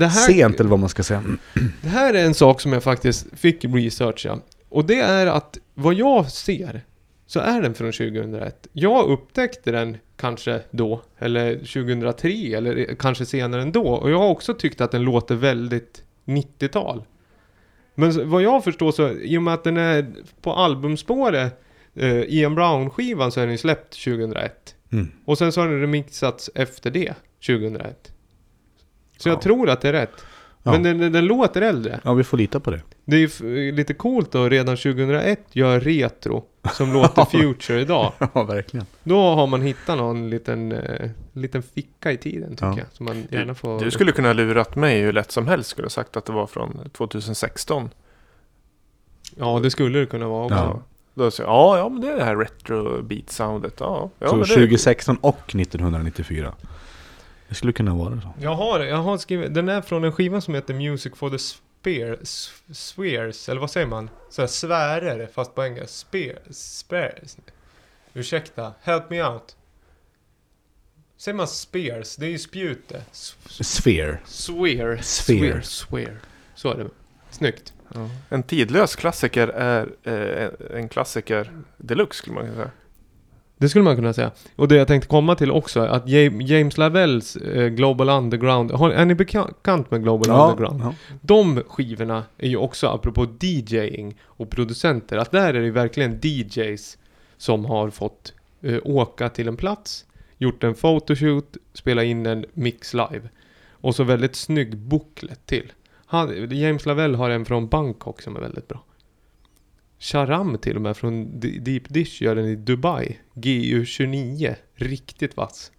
[0.00, 1.22] här, sent eller vad man ska säga.
[1.82, 4.38] Det här är en sak som jag faktiskt fick researcha.
[4.68, 6.84] Och det är att vad jag ser
[7.26, 8.66] så är den från 2001.
[8.72, 13.88] Jag upptäckte den kanske då, eller 2003, eller kanske senare ändå.
[13.88, 17.04] Och jag har också tyckt att den låter väldigt 90-tal.
[17.94, 20.06] Men vad jag förstår så, i och med att den är
[20.42, 21.60] på albumspåret,
[21.94, 24.74] eh, Ian Brown-skivan, så är den släppt 2001.
[24.92, 25.08] Mm.
[25.24, 27.14] Och sen så har den remixats efter det,
[27.46, 28.12] 2001.
[29.16, 29.32] Så Ja.
[29.32, 30.24] jag tror att det är rätt.
[30.62, 30.72] Ja.
[30.72, 32.00] Men den, den, den låter äldre.
[32.04, 32.80] Ja, vi får lita på det.
[33.04, 38.12] Det är ju lite coolt då, redan 2001 gör retro som låter future idag.
[38.34, 38.86] Ja, verkligen.
[39.02, 42.78] Då har man hittat någon liten, eh, liten ficka i tiden tycker Ja.
[42.78, 42.86] jag.
[42.92, 43.80] Som man gärna får...
[43.80, 45.70] Du skulle kunna ha lurat mig hur lätt som helst.
[45.70, 47.90] Skulle ha sagt att det var från 2016.
[49.36, 50.56] Ja, det skulle det kunna vara också.
[50.56, 50.82] Ja.
[51.14, 53.74] Då säger jag, ja, ja, men det är det här retro beat soundet.
[53.80, 56.54] Ja, ja så men det, 2016 och 1994.
[57.48, 58.28] Det skulle kunna vara så.
[58.40, 61.38] Jag har, jag har skrivit, den är från en skiva som heter Music for the
[61.86, 64.10] Spear, s- Spheres, eller vad säger man?
[64.30, 65.86] Såhär sfärer, fast på engelska.
[65.88, 67.36] Spear, spears.
[68.14, 69.56] Ursäkta, help me out.
[71.16, 72.16] Säger man spears?
[72.16, 73.02] Det är ju spjute.
[73.12, 74.18] Sphere.
[74.24, 74.96] Swear.
[75.02, 75.62] Sphere.
[75.62, 76.16] Swear.
[76.54, 76.88] Så är det.
[77.30, 77.72] Snyggt.
[77.94, 78.10] ja.
[78.28, 82.70] En tidlös klassiker är eh, en klassiker deluxe skulle man kunna säga.
[83.58, 84.30] Det skulle man kunna säga.
[84.56, 88.70] Och det jag tänkte komma till också, är att Ja- James Lavells eh, Global Underground,
[88.72, 90.80] har, är ni bekant med Global Underground?
[90.82, 90.94] ja.
[91.20, 96.98] De skivorna är ju också, apropå DJing och producenter, att där är det verkligen DJs
[97.36, 98.32] som har fått
[98.62, 100.04] eh, åka till en plats,
[100.38, 103.28] gjort en photoshoot, spela in en mix live.
[103.70, 105.72] Och så väldigt snygg booklet till.
[106.06, 108.82] Han, James Lavelle har en från Bangkok som är väldigt bra.
[110.06, 113.18] Charam till och med från Deep Dish gör den i Dubai.
[113.34, 114.54] GU29.
[114.74, 115.72] Riktigt vass.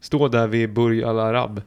[0.00, 1.62] Står där vid Burj Al Arab.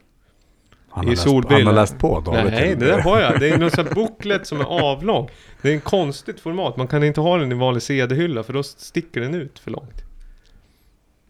[0.88, 2.52] Han, I har läst, han har läst på David.
[2.52, 3.40] Nej, det där har jag.
[3.40, 5.28] Det är någon sån här booklet som är avlång.
[5.62, 6.76] Det är en konstigt format.
[6.76, 10.04] Man kan inte ha den i vanlig CD-hylla för då sticker den ut för långt.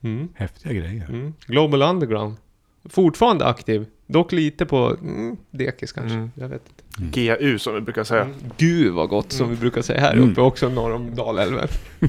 [0.02, 0.28] Mm.
[0.34, 1.06] Häftiga grejer.
[1.08, 1.34] Mm.
[1.46, 2.36] Global Underground.
[2.88, 3.86] Fortfarande aktiv.
[4.06, 6.16] Dock lite på mm, dekis kanske.
[6.16, 6.30] Mm.
[6.34, 6.62] Jag vet
[6.98, 7.20] inte.
[7.20, 8.22] GU som vi brukar säga.
[8.22, 8.34] Mm.
[8.56, 10.30] Gud vad gott som vi brukar säga här Mm.
[10.30, 11.68] uppe också norr om Dalälven.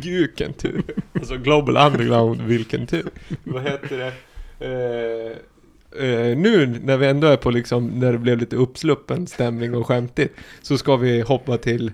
[0.00, 0.82] Gud vilken tur.
[1.14, 3.10] Alltså Global Underground, vilken tur.
[3.44, 4.12] Vad heter det?
[4.60, 9.74] Eh, eh, nu när vi ändå är på liksom, när det blev lite uppsluppen stämning
[9.74, 10.34] och skämtigt.
[10.62, 11.92] Så ska vi hoppa till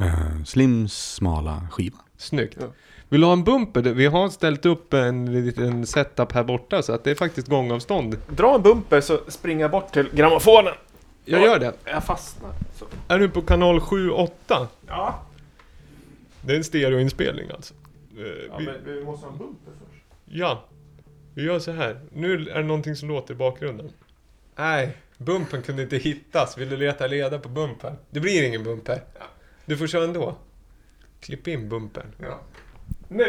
[0.00, 1.98] Eh, Slims smala skiva.
[2.16, 2.56] Snyggt.
[2.60, 2.66] Ja.
[3.12, 3.82] Vill du ha en bumper?
[3.82, 8.18] Vi har ställt upp en liten setup här borta så att det är faktiskt gångavstånd.
[8.28, 10.74] Dra en bumper så springer jag bort till grammofonen.
[11.24, 11.72] Jag gör det.
[11.84, 12.50] Jag fastnar.
[12.78, 12.86] Så.
[13.08, 14.66] Är du på kanal 7-8?
[14.86, 15.22] Ja,
[16.40, 17.74] Det är en stereoinspelning alltså.
[18.18, 20.02] Eh, ja vi, men vi måste ha en bumper först.
[20.24, 20.64] ja,
[21.34, 22.00] vi gör så här.
[22.12, 23.92] Nu är det någonting som låter i bakgrunden.
[24.56, 26.58] Nej, bumpen kunde inte hittas.
[26.58, 27.96] Vill du leta leda på bumpen?
[28.10, 29.02] Det blir ingen bumper.
[29.64, 30.34] Du får köra ändå.
[31.20, 32.06] Klipp in bumpen.
[32.18, 32.40] Ja.
[33.12, 33.24] ね。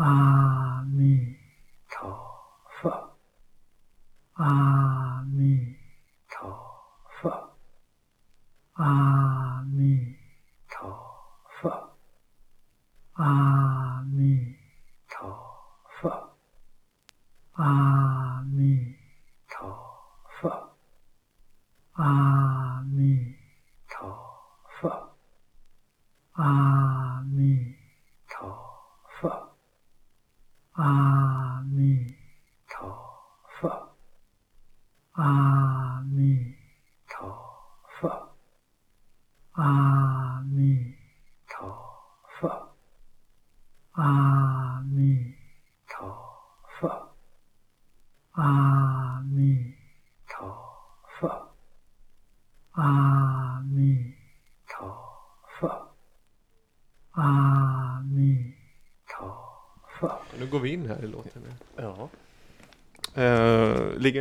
[0.00, 1.36] あーみ
[1.90, 4.67] とー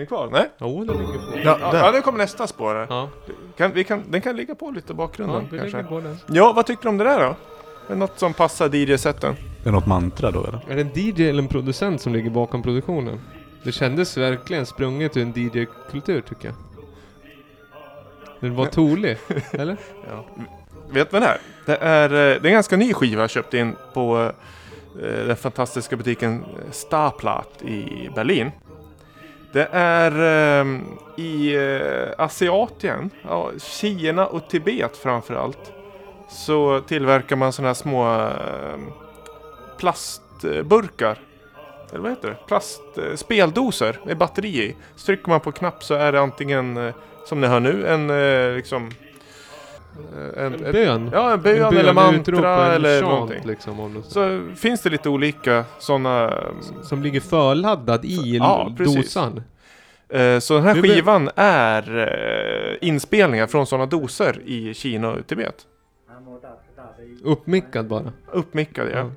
[0.08, 0.30] kvar?
[0.32, 0.50] Nej?
[0.58, 1.40] Jo, den ligger på.
[1.44, 2.88] Ja, ja, nu kommer nästa spår här.
[2.90, 3.10] Ja,
[3.58, 5.78] Kan, vi kan, den kan ligga på lite i bakgrunden ja vi kanske.
[5.78, 6.18] lägger på den.
[6.28, 7.26] Ja, vad tycker du om det där då?
[7.26, 7.36] Är
[7.88, 9.36] det något som passar DJ-sätten?
[9.64, 10.60] Det är något mantra då eller?
[10.70, 13.22] Är det en DJ eller en producent som ligger bakom produktionen?
[13.64, 16.56] Det kändes verkligen sprunget ur en DJ-kultur tycker jag.
[18.40, 19.18] Den var tolig,
[19.52, 19.78] eller?
[20.10, 20.26] Ja.
[20.92, 21.38] Vet vad det är?
[21.66, 24.32] Det är, eh, det är en ganska ny skiva jag köpte in på
[25.02, 28.52] eh, den fantastiska butiken Starplat i Berlin.
[29.52, 30.12] Det är
[30.62, 30.66] eh,
[31.16, 35.74] i eh, Asiatien, ja, Kina och Tibet framförallt.
[36.30, 38.80] Så tillverkar man sådana här små eh,
[39.78, 41.20] plastburkar.
[41.92, 42.38] Eller vad heter det?
[42.48, 44.76] Plast, eh, speldoser med batteri i.
[44.96, 46.94] Så trycker man på knapp så är det antingen, eh,
[47.26, 48.92] som ni hör nu, en eh, liksom...
[50.38, 51.10] En, ett- Bön.
[51.14, 53.42] Ja, en bön, En eller utrop och mantra en eller chant, någonting.
[53.48, 53.80] liksom.
[53.80, 54.14] Om något sånt.
[54.54, 56.34] Så finns det lite olika sådana...
[56.84, 59.44] Som ligger förladdad i Ja, dosan.
[60.10, 65.56] Eh, så den här skivan är eh, inspelningar från sådana doser i Kina och Tibet.
[67.24, 68.12] Uppmickad bara.
[68.32, 68.98] Uppmickade, ja.
[68.98, 69.12] Ja.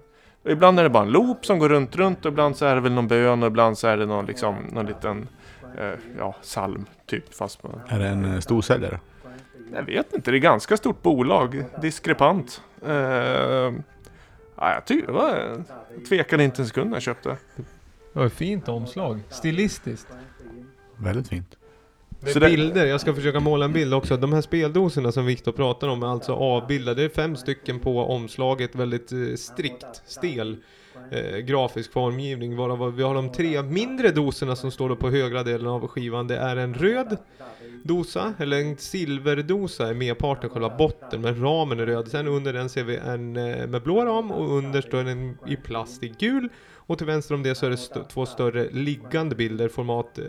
[0.44, 2.74] Och ibland är det bara en loop som går runt, runt och ibland så är
[2.74, 5.28] det väl någon bön och ibland så är det någon, liksom, någon liten
[5.78, 7.34] eh, ja, psalm typ.
[7.34, 9.00] Fast man, Är det en eh, storsäljare?
[9.74, 11.64] Jag vet inte, det är ganska stort bolag.
[11.82, 12.62] Diskrepant.
[12.86, 13.72] Eh, ja,
[14.74, 15.36] jag tycker det var...
[15.96, 17.36] Jag tvekade inte en sekund när jag köpte.
[18.12, 19.20] Ja, fint omslag.
[19.28, 20.06] Stilistiskt.
[20.96, 21.56] Väldigt fint.
[22.22, 24.16] Med Så det- bilder, jag ska försöka måla en bild också.
[24.16, 27.00] De här speldoserna som Viktor pratar om är alltså avbildade.
[27.02, 30.56] Det är fem stycken på omslaget, väldigt eh, strikt, stel
[31.10, 32.56] eh, grafisk formgivning.
[32.56, 36.26] Varav vi har de tre mindre doserna som står på högra delen av skivan.
[36.26, 37.16] Det är en röd
[37.84, 42.08] dosa, eller en silverdosa är merparten, själva botten, men ramen är röd.
[42.08, 45.56] Sen under den ser vi en eh, med blå ram och under står den i
[45.56, 46.48] plast i gul.
[46.74, 50.24] Och till vänster om det så är det st- två större liggande bilder, format, eh,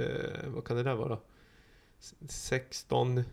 [0.47, 1.17] vad kan det där vara?
[2.29, 3.23] 16,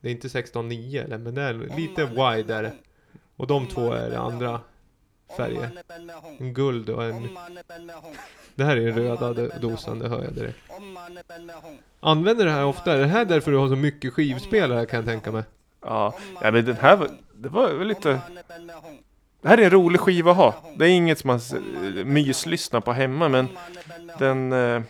[0.00, 2.72] det är inte 16.9 eller men det är lite wide är det.
[3.36, 4.60] Och de två är det andra
[5.36, 5.70] färger.
[6.38, 7.28] En guld och en...
[8.54, 10.58] Det här är den röda do- dosan, det hör jag direkt.
[12.00, 12.92] Använder det här ofta?
[12.92, 15.42] Är det här därför du har så mycket skivspelare kan jag tänka mig?
[15.84, 18.20] Ja, ja men den här var, det var väl lite...
[19.42, 20.54] Det här är en rolig skiva att ha.
[20.76, 21.40] Det är inget som man
[22.04, 23.48] myslyssnar på hemma men
[24.18, 24.52] den...
[24.52, 24.82] eh,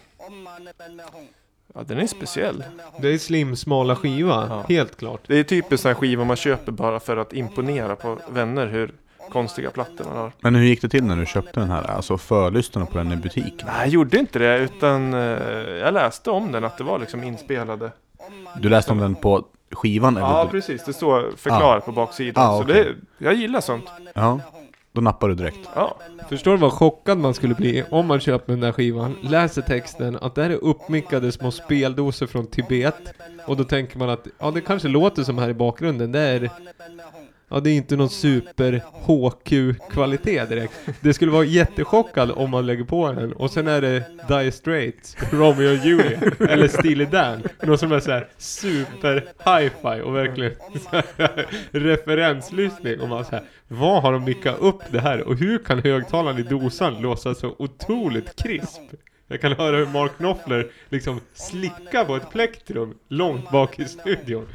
[1.75, 2.65] Ja, den är speciell.
[3.01, 4.65] Det är slim, smala skiva, Ja.
[4.69, 5.21] helt klart.
[5.27, 8.95] Det är typiskt sån här skiva man köper bara för att imponera på vänner hur
[9.31, 10.33] konstiga plattor man har.
[10.41, 11.91] Men hur gick det till när du köpte den här?
[11.91, 13.55] Alltså förlyssnarna på den i butik?
[13.67, 15.21] Nej, jag gjorde inte det utan eh,
[15.81, 17.91] jag läste om den att det var liksom inspelade.
[18.61, 20.17] Du läste om den på skivan?
[20.21, 20.51] Ja, eller?
[20.51, 20.85] precis.
[20.85, 22.45] Det står förklarat på baksidan.
[22.47, 22.95] Ah, Så okej.
[23.19, 23.85] det, jag gillar sånt.
[24.15, 24.41] ja.
[24.95, 25.69] Då nappar du direkt.
[25.75, 25.97] Ja.
[26.29, 30.19] Förstår du vad chockad man skulle bli om man köper den där skivan, läser texten,
[30.21, 32.95] att det här är uppmickade små speldoser från Tibet.
[33.47, 36.51] Och då tänker man att, ja det kanske låter som här i bakgrunden, det är...
[37.53, 40.73] Ja det är inte någon super HQ-kvalitet direkt.
[41.01, 43.33] Det skulle vara jättechockad om man lägger på den.
[43.33, 47.43] Och sen är det Die Straits, Romeo och Julia, eller Steely Dan.
[47.63, 50.53] Något som är såhär super hi-fi och verkligen
[51.71, 53.01] referenslyssning.
[53.01, 55.29] Och man såhär, vad har de mickat upp det här?
[55.29, 58.81] Och hur kan högtalaren i dosan låsa så otroligt krisp?
[59.29, 64.47] Jag kan höra hur Mark Knopfler liksom slickar på ett plektrum långt bak i studion.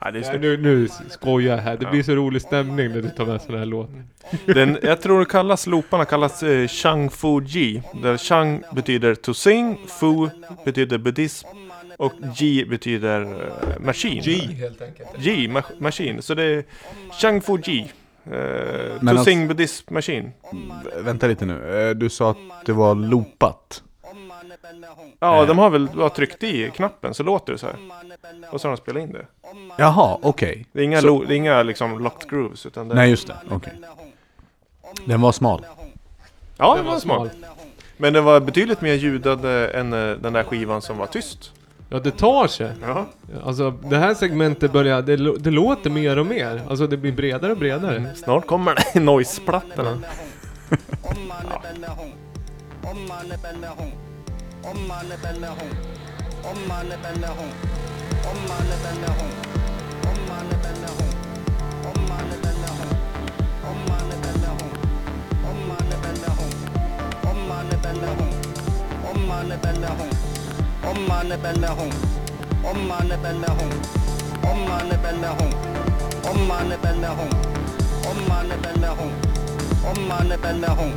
[0.00, 3.02] Ja, det är Nej, nu, nu skojar jag här, det blir så rolig stämning när
[3.02, 4.02] du tar med sådana här låtar.
[4.46, 7.82] Den, jag tror det kallas, looparna kallas eh, Shang Fu Ji.
[8.02, 10.28] Där Shang betyder to sing, Fu
[10.64, 11.46] betyder buddhism
[11.96, 14.22] och Ji betyder eh, maskin.
[14.56, 15.08] helt enkelt.
[15.18, 16.22] Ji, ma maskin.
[16.22, 16.64] Så det är
[17.20, 17.88] Shang Fu Ji.
[18.32, 20.32] Eh, to sing buddhism maskin.
[20.52, 21.88] V- Vänta lite nu.
[21.88, 22.36] Eh, Du sa att
[22.66, 23.82] det var loopat.
[25.20, 25.48] Ja, Eh.
[25.48, 27.76] de har väl bara tryckt i knappen så låter det så här.
[28.50, 29.26] Och så har de spelat in det.
[29.76, 30.66] Jaha, okej.
[30.72, 32.94] Det är inga, Så- lo- det är inga liksom locked grooves utan det...
[32.94, 33.36] Nej, just det.
[33.50, 33.72] Okej.
[35.04, 35.66] Den var smal.
[36.56, 37.30] ja, Den det var smart.
[37.96, 39.44] Men den var betydligt mer ljudad
[39.74, 41.52] än eh, den där skivan som var tyst.
[41.88, 42.72] Ja, det tar sig.
[42.82, 43.06] Ja.
[43.44, 46.62] Alltså, det här segmentet börjar, det, det låter mer och mer.
[46.68, 48.14] Alltså det blir bredare och bredare.
[48.16, 49.90] Snart kommer det noise-plattorna.
[51.02, 51.32] Om
[54.70, 55.72] Omane benle hon
[56.50, 57.50] Omane benle hon
[58.30, 59.30] Omane benle Om
[60.10, 61.12] Omane benle hon
[61.88, 62.90] Omane benle hon
[63.70, 64.72] Omane benle hon
[65.50, 66.52] Omane benle hon
[67.30, 68.32] Omane benle hon
[69.08, 70.10] Omane benle hon
[70.90, 71.92] Omane Om hon
[72.70, 73.72] Omane benle hon
[74.50, 75.52] Omane benle hon
[76.30, 77.30] Omane benle hon
[78.10, 79.12] Omane benle hon
[79.90, 80.92] Omane benle hon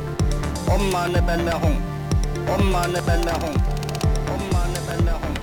[0.74, 1.89] Omane benle hon
[2.54, 3.54] Om mane belle hon.
[4.34, 4.80] Om mane
[5.12, 5.39] hon.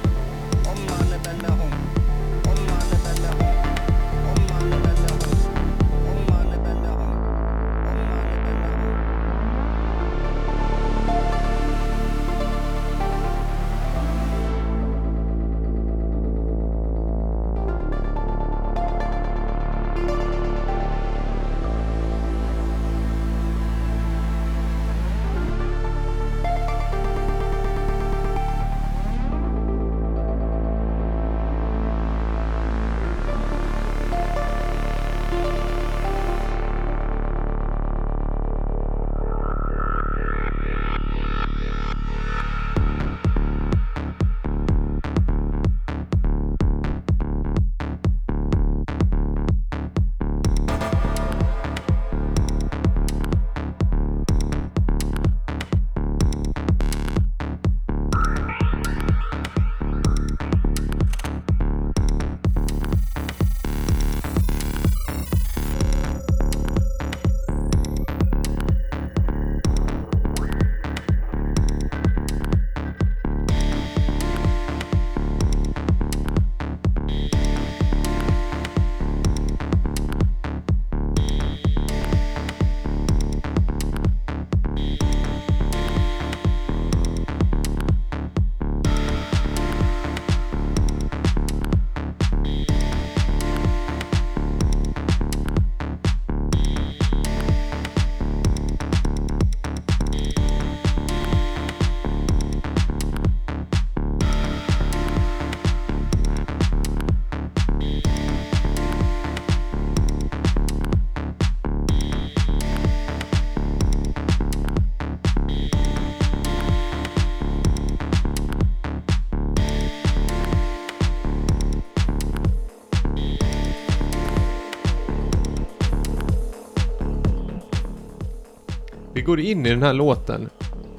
[129.28, 130.50] Går in i den här låten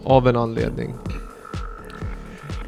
[0.05, 0.95] av en anledning.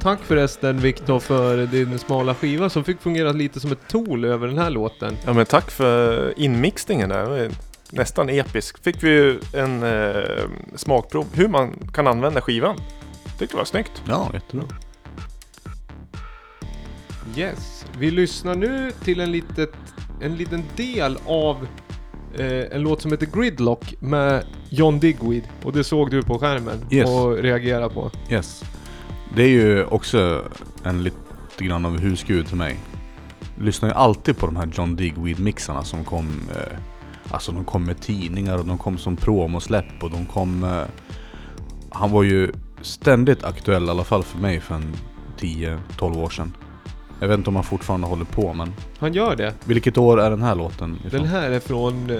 [0.00, 4.46] Tack förresten Viktor för din smala skiva som fick fungera lite som ett tool över
[4.46, 5.16] den här låten.
[5.26, 7.50] Ja men tack för inmixningen där.
[7.90, 8.82] Nästan episk.
[8.82, 12.76] Fick vi ju en eh, smakprov hur man kan använda skivan.
[13.38, 14.02] Tyckte det var snyggt.
[14.08, 14.66] Ja, jättebra.
[17.36, 17.86] Yes.
[17.98, 19.72] Vi lyssnar nu till en, litet,
[20.20, 21.66] en liten del av
[22.38, 25.42] eh, en låt som heter Gridlock med John Digweed.
[25.62, 27.08] Och det såg du på skärmen Yes.
[27.10, 28.10] och reagerade på.
[28.30, 28.64] Yes.
[29.36, 30.44] Det är ju också
[30.84, 31.16] en lite
[31.58, 32.76] grann av husgud till mig.
[33.60, 36.78] Lyssnar ju alltid på de här John Digweed-mixarna som kom eh,
[37.32, 40.82] Alltså de kom med tidningar och de kom som promosläpp och de kom eh,
[41.90, 42.52] Han var ju
[42.82, 44.94] ständigt aktuell i alla fall för mig för en
[45.38, 46.52] 10-12 år sedan.
[47.20, 49.54] Jag vet inte om han fortfarande håller på men Han gör det.
[49.64, 51.20] Vilket år är den här låten ifrån?
[51.20, 52.10] Den här är från...
[52.10, 52.16] eh,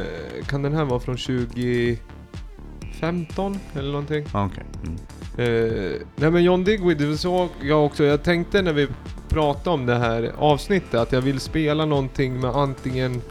[0.46, 4.24] Kan den här vara från 2015 eller någonting?
[4.32, 4.64] Ah, Okej.
[4.84, 4.96] Mm.
[5.36, 8.04] Eh, nej men John Digweed, det såg jag också.
[8.04, 8.88] Jag tänkte när vi
[9.28, 13.22] pratade om det här avsnittet att jag vill spela någonting med antingen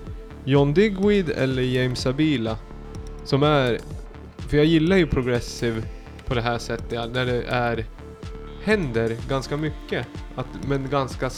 [0.46, 2.58] John Digweed eller James Sabila.
[3.24, 3.78] Som är...
[4.38, 5.82] För jag gillar ju progressive
[6.26, 7.86] på det här sättet, när det är...
[8.64, 10.08] Händer ganska mycket.
[10.36, 11.30] Att, men ganska...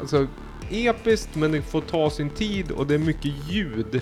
[0.00, 0.26] Alltså
[0.70, 4.00] episkt men det får ta sin tid och det är mycket ljud.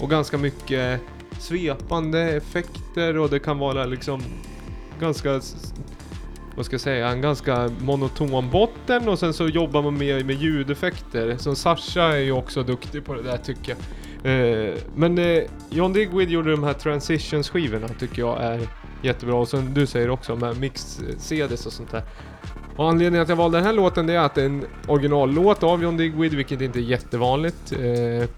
[0.00, 1.00] Och ganska mycket
[1.40, 4.22] svepande effekter och det kan vara liksom
[5.00, 5.40] ganska,
[6.56, 10.36] vad ska jag säga, en ganska monoton botten och sen så jobbar man mer med
[10.36, 11.36] ljudeffekter.
[11.36, 13.78] Så Sasha är ju också duktig på det där tycker jag.
[14.24, 18.60] Eh, men eh, John Digweed gjorde de här transitions skivorna tycker jag är
[19.02, 19.34] jättebra.
[19.34, 22.02] Och som du säger också med mix-CDs och sånt där.
[22.76, 25.62] Och anledningen att jag valde den här låten det är att det är en originallåt
[25.62, 27.72] av John Digweed, vilket inte är jättevanligt.
[27.72, 28.28] Eh,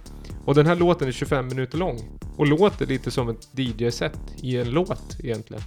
[0.45, 1.99] och den här låten är 25 minuter lång.
[2.37, 5.63] Och låter lite som ett DJ-set i en låt egentligen.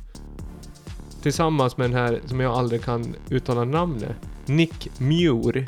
[1.21, 4.15] Tillsammans med den här som jag aldrig kan uttala namnet.
[4.45, 5.67] Nick Muir.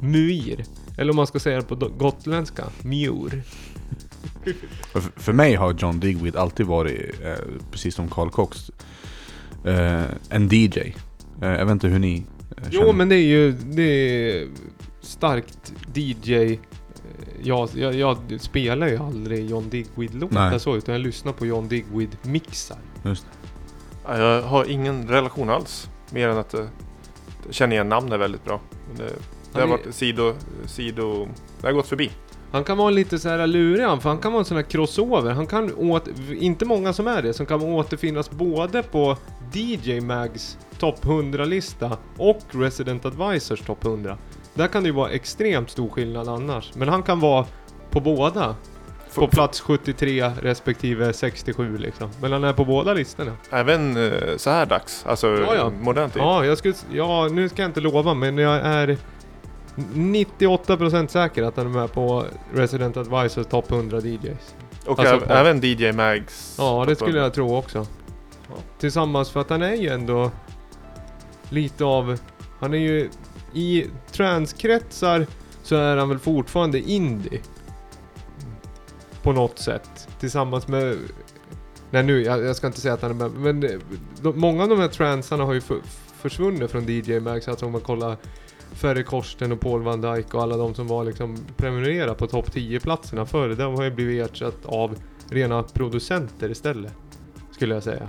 [0.00, 0.64] Muir.
[0.98, 2.64] Eller om man ska säga det på gotländska.
[2.82, 3.42] Muir.
[4.92, 7.34] För, för mig har John Digweed alltid varit, eh,
[7.70, 8.70] precis som Carl Cox,
[9.64, 10.78] eh, en DJ.
[11.42, 12.16] Eh, jag vet inte hur ni
[12.56, 12.92] eh, Jo känner.
[12.92, 14.48] men det är ju, det är
[15.00, 16.34] starkt DJ.
[16.34, 16.58] Eh,
[17.42, 20.60] Jag, jag, jag spelar ju aldrig John Digweed-låtar Nej.
[20.60, 22.78] så, utan jag lyssnar på John Digweed-mixar.
[23.04, 23.48] Just det.
[24.06, 25.90] Ja, Jag har ingen relation alls.
[26.10, 26.68] Mer än att Jag
[27.54, 28.60] känner igen namnet väldigt bra.
[28.88, 29.12] Men Det,
[29.52, 30.34] det har varit sido,
[30.66, 31.28] sido...
[31.60, 32.10] Det har gått förbi.
[32.52, 34.64] Han kan vara lite så här lurig han, för han kan vara en sån här
[34.64, 35.30] crossover.
[35.30, 36.08] Han kan åt,
[36.40, 39.16] inte många som är det, som kan återfinnas både på
[39.52, 44.18] DJ Mags topp 100-lista och Resident Advisors topp 100.
[44.54, 46.70] Där kan det ju vara extremt stor skillnad annars.
[46.74, 47.46] Men han kan vara
[47.90, 48.54] på båda.
[49.14, 52.10] På plats 73 respektive 67 liksom.
[52.20, 53.32] Men han är på båda listorna.
[53.50, 55.70] Även eh, så här dags, alltså Ja, ja.
[55.70, 56.22] modern tid.
[56.22, 58.96] Ja, jag skulle, ja, nu ska jag inte lova men jag är
[59.76, 64.54] 98% säker att han är med på Resident Advisors topp 100 DJs.
[64.86, 66.54] Och Alltså även DJ Mags.
[66.58, 67.86] Ja, det skulle jag tro också.
[68.78, 70.30] Tillsammans för att han är ju ändå
[71.50, 72.18] lite av...
[72.60, 73.10] Han är ju...
[73.52, 75.26] I transkretsar
[75.62, 77.40] så är han väl fortfarande indie.
[79.22, 80.08] På något sätt.
[80.20, 80.98] Tillsammans med...
[81.90, 83.78] Nej nu, jag, jag ska inte säga att han är med, men eh,
[84.20, 85.78] de, många av de här transarna har ju för,
[86.16, 87.48] försvunnit från DJ Max.
[87.48, 88.16] Alltså om man kollar
[88.74, 92.50] Ferry Korsten och Paul van Dyke och alla de som var liksom prenumererade på topp
[92.54, 93.48] 10-platserna förr.
[93.48, 94.94] De har ju blivit ersatt av
[95.30, 96.92] rena producenter istället.
[97.50, 98.08] Skulle jag säga.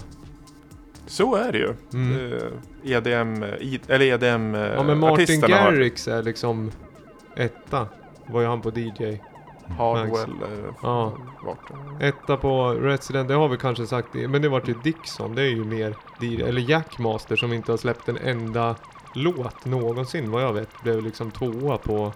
[1.08, 1.74] Så är det ju.
[1.94, 2.34] Mm.
[2.34, 6.72] Eh, EDM, i, eller EDM eh, Ja men Martin har- Garrix är liksom
[7.36, 7.88] etta.
[8.28, 9.18] Var ju han på DJ.
[9.78, 10.30] Hardwell.
[10.30, 11.14] Eh, Ja.
[11.46, 11.72] vart.
[12.02, 15.50] Etta på Resident, det har vi kanske sagt, men det vart ju Dixon, det är
[15.50, 18.76] ju mer DJ, eller Jackmaster som inte har släppt en enda
[19.14, 20.84] låt någonsin vad jag vet.
[20.84, 22.14] Blev liksom tvåa på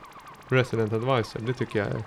[0.47, 2.03] Resident Advisor, det tycker jag är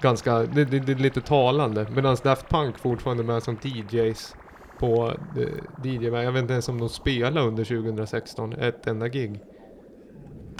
[0.00, 1.86] ganska, det, det, det är lite talande.
[1.94, 4.36] Medan Daft Punk fortfarande är med som DJs
[4.78, 9.40] på eh, DJ, jag vet inte ens om de spelar under 2016, ett enda gig.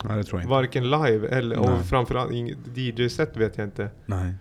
[0.05, 0.51] Nej, det tror jag inte.
[0.51, 1.69] Varken live eller, Nej.
[1.69, 2.31] och framförallt
[2.75, 3.89] DJ-set vet jag inte.
[4.07, 4.35] Nej.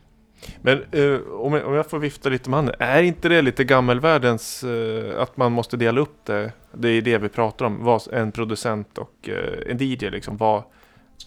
[0.61, 2.75] Men eh, om, jag, om jag får vifta lite med handen.
[2.79, 6.51] Är inte det lite gammelvärldens eh, att man måste dela upp det?
[6.73, 7.83] Det är det vi pratar om.
[7.83, 10.37] Vad en producent och eh, en DJ liksom.
[10.37, 10.63] Vad,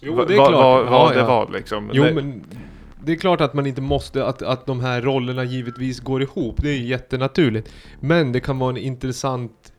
[0.01, 0.63] Jo, det är vad, klart.
[0.63, 1.27] vad, Ja, vad det ja.
[1.27, 1.91] var liksom.
[1.93, 2.45] Jo det, men
[3.05, 6.57] det är klart att man inte måste, att, att de här rollerna givetvis går ihop.
[6.63, 7.73] Det är ju jättenaturligt.
[8.01, 9.73] Men det kan vara en intressant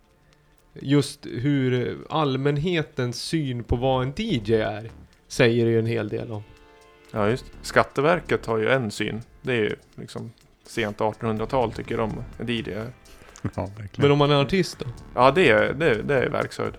[0.81, 4.91] Just hur allmänhetens syn på vad en DJ är
[5.27, 6.43] Säger ju en hel del om.
[7.11, 9.21] Ja just Skatteverket har ju en syn.
[9.41, 10.31] Det är ju liksom
[10.67, 12.87] sent 1800-tal tycker de en DJ är.
[13.41, 13.89] Ja, verkligen.
[13.97, 14.85] Men om man är artist då?
[15.15, 16.73] Ja det är, det, är- det är verkshöjd.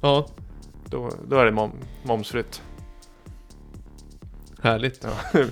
[0.00, 0.26] Ja,
[0.86, 1.70] Då, då är det mom,
[2.02, 2.62] momsfritt.
[4.62, 5.04] härligt.
[5.04, 5.40] Ja.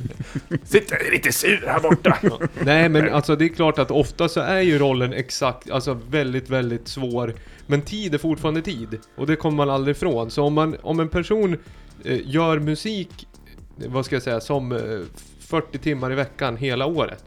[0.64, 2.18] Sitter lite sur här borta.
[2.64, 6.50] Nej men alltså det är klart att ofta så är ju rollen exakt, alltså väldigt,
[6.50, 7.34] väldigt svår.
[7.66, 8.98] Men tid är fortfarande tid.
[9.16, 10.30] Och det kommer man aldrig ifrån.
[10.30, 11.52] Så om, man, om en person
[12.04, 13.28] eh, gör musik,
[13.80, 14.78] Eh, vad ska jag säga, som eh,
[15.38, 17.24] 40 timmar i veckan hela året.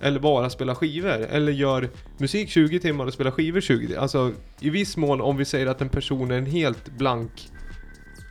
[0.00, 1.26] Eller bara spela skivor.
[1.30, 4.02] Eller gör musik 20 timmar och spelar skivor 20 timmar.
[4.02, 7.48] Alltså i viss mån om vi säger att en person är en helt blank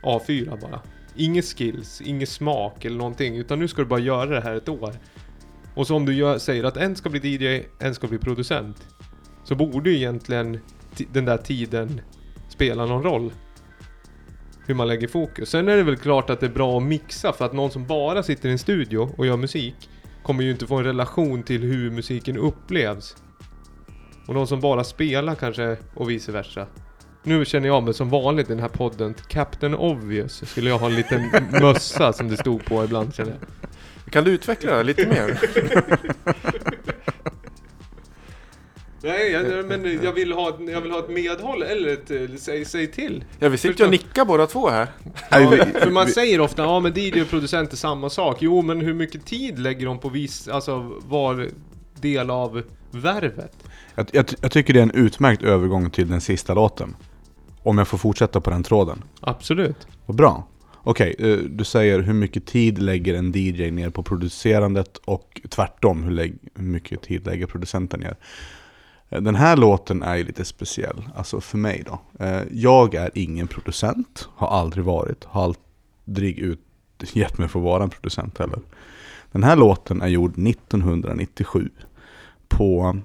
[0.02, 0.80] A4 bara.
[1.16, 3.36] Inget skills, inget smak eller någonting.
[3.36, 4.94] Utan nu ska du bara göra det här ett år.
[5.74, 8.86] Och så om du gör, säger att en ska bli DJ, en ska bli producent.
[9.44, 10.58] Så borde ju egentligen
[11.12, 12.00] den där tiden
[12.48, 13.32] spela någon roll.
[14.66, 15.50] Hur man lägger fokus.
[15.50, 17.86] Sen är det väl klart att det är bra att mixa för att någon som
[17.86, 19.90] bara sitter i en studio och gör musik
[20.22, 23.16] kommer ju inte få en relation till hur musiken upplevs.
[24.26, 26.66] Och någon som bara spelar kanske och vice versa.
[27.22, 30.50] Nu känner jag mig som vanligt i den här podden Captain Obvious.
[30.50, 33.40] Skulle jag ha en liten mössa som det stod på ibland känner jag.
[34.12, 35.40] Kan du utveckla det lite mer?
[39.04, 42.36] Nej, jag, men jag vill, ha, ett- jag vill ha ett medhåll eller ett, eh,
[42.36, 43.24] säg, säg till.
[43.38, 44.86] Ja vi sitter ju och nickar båda två här.
[45.50, 48.36] Vi, För man säger ofta, ja men DJ och producent är samma sak.
[48.40, 51.48] Jo men hur mycket tid lägger de på viss, alltså var
[52.00, 53.52] del av värvet?
[53.94, 56.96] jag, jag, jag tycker det är en utmärkt övergång till den sista låten.
[57.62, 59.02] Om jag får fortsätta på den tråden.
[59.20, 59.86] Absolut.
[60.06, 60.48] Vad bra.
[60.86, 66.02] Okej, eh, du säger hur mycket tid lägger en DJ ner på producerandet och tvärtom,
[66.02, 68.16] hur, lägg, hur mycket tid lägger producenten ner?
[69.08, 72.24] Eh, den här låten är ju lite speciell, alltså för mig då.
[72.24, 75.54] Eh, jag är ingen producent, har aldrig varit, har
[76.06, 76.60] aldrig ut,
[77.12, 78.60] gett mig för att vara en producent heller.
[79.32, 81.70] Den här låten är gjord 1997
[82.48, 82.96] på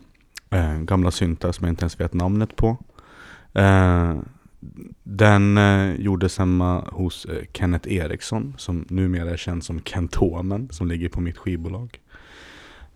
[0.49, 2.77] eh, gamla syntar som jag inte ens vet namnet på.
[3.53, 4.17] Eh,
[5.03, 10.87] den eh, gjordes hemma hos eh, Kenneth Eriksson som numera är känd som Kentomen som
[10.87, 11.99] ligger på mitt skivbolag.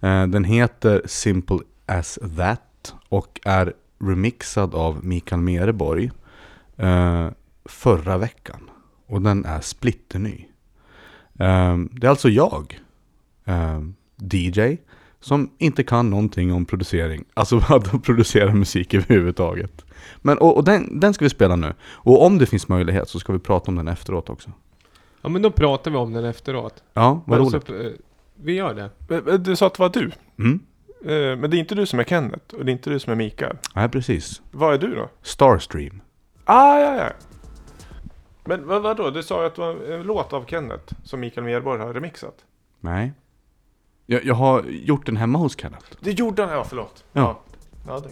[0.02, 2.62] Eh, den heter Simple As That
[3.10, 6.12] och är remixad av Mikael Mereborg
[6.78, 7.28] eh,
[7.66, 8.70] förra veckan.
[9.08, 10.48] Och den är splitterny.
[11.40, 12.80] Eh, det är alltså jag,
[13.46, 13.80] eh,
[14.32, 14.78] DJ,
[15.20, 17.24] som inte kan någonting om producering.
[17.34, 19.86] Alltså att producera musik överhuvudtaget.
[20.22, 21.74] Men och, och den, den ska vi spela nu.
[21.84, 24.52] Och om det finns möjlighet så ska vi prata om den efteråt också.
[25.22, 26.84] Ja men då pratar vi om den efteråt.
[26.94, 27.70] Ja, vad Men så, roligt.
[27.70, 28.00] eh,
[28.36, 28.90] vi gör det.
[29.08, 30.12] Men- men Du sa att det var du.
[30.40, 30.60] Mm.
[31.06, 33.12] Eh, Men det är inte du som är Kenneth och det är inte du som
[33.12, 33.58] är Mikael.
[33.76, 34.42] Nej, precis.
[34.52, 35.10] Vad är du då?
[35.22, 36.02] Starstream.
[36.46, 37.10] Ah, ja, ja.
[38.46, 39.10] Men vad, vadå?
[39.10, 42.36] Du sa ju att det var en låt av Kenneth som Mikael Merborg har remixat.
[42.80, 43.14] Nej.
[44.06, 45.86] Jag, jag har gjort den hemma hos Kenneth.
[46.00, 47.04] Det gjorde han, ja förlåt.
[47.14, 47.40] Ja.
[47.88, 48.10] ja det.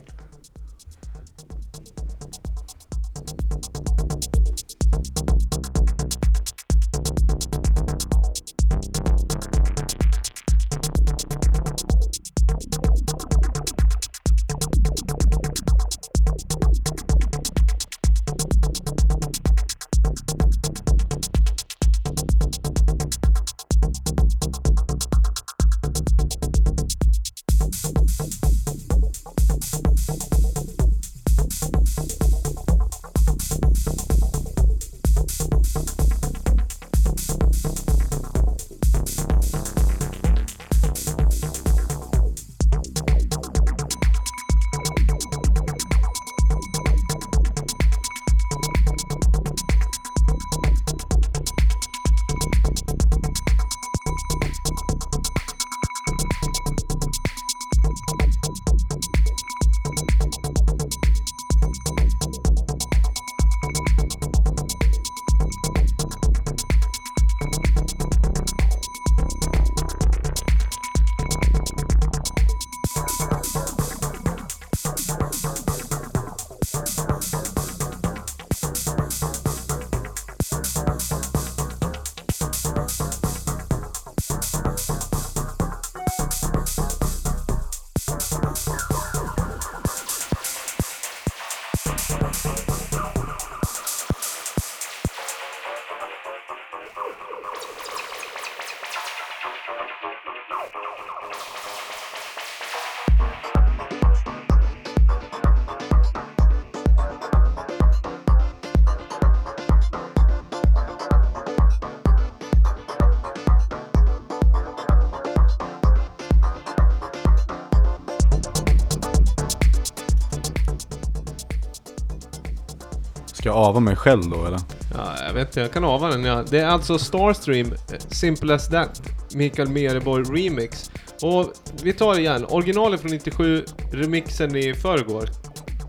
[123.52, 124.60] Jag ava mig själv då eller?
[124.98, 126.44] Ja, jag vet inte, jag kan ava den ja.
[126.50, 129.02] Det är alltså Starstream, eh, Simple as that,
[129.34, 130.92] Mikael Mereborg Remix.
[131.22, 135.26] Och vi tar det igen, originalet från 97, remixen i förrgår.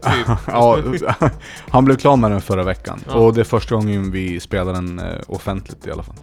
[0.03, 0.39] Typ.
[0.47, 0.79] ja,
[1.71, 3.01] han blev klar med den förra veckan.
[3.09, 3.15] Ja.
[3.15, 6.17] Och det är första gången vi spelar den eh, offentligt i alla fall.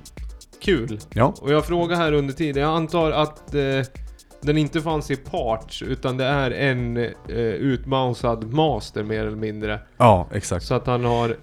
[0.62, 1.00] Kul.
[1.10, 3.62] Ja, Och jag frågar här under tiden, jag antar att eh,
[4.42, 9.80] den inte fanns i parts, utan det är en eh, utmausad master mer eller mindre.
[9.98, 10.66] ja exakt.
[10.66, 11.36] Så att han har...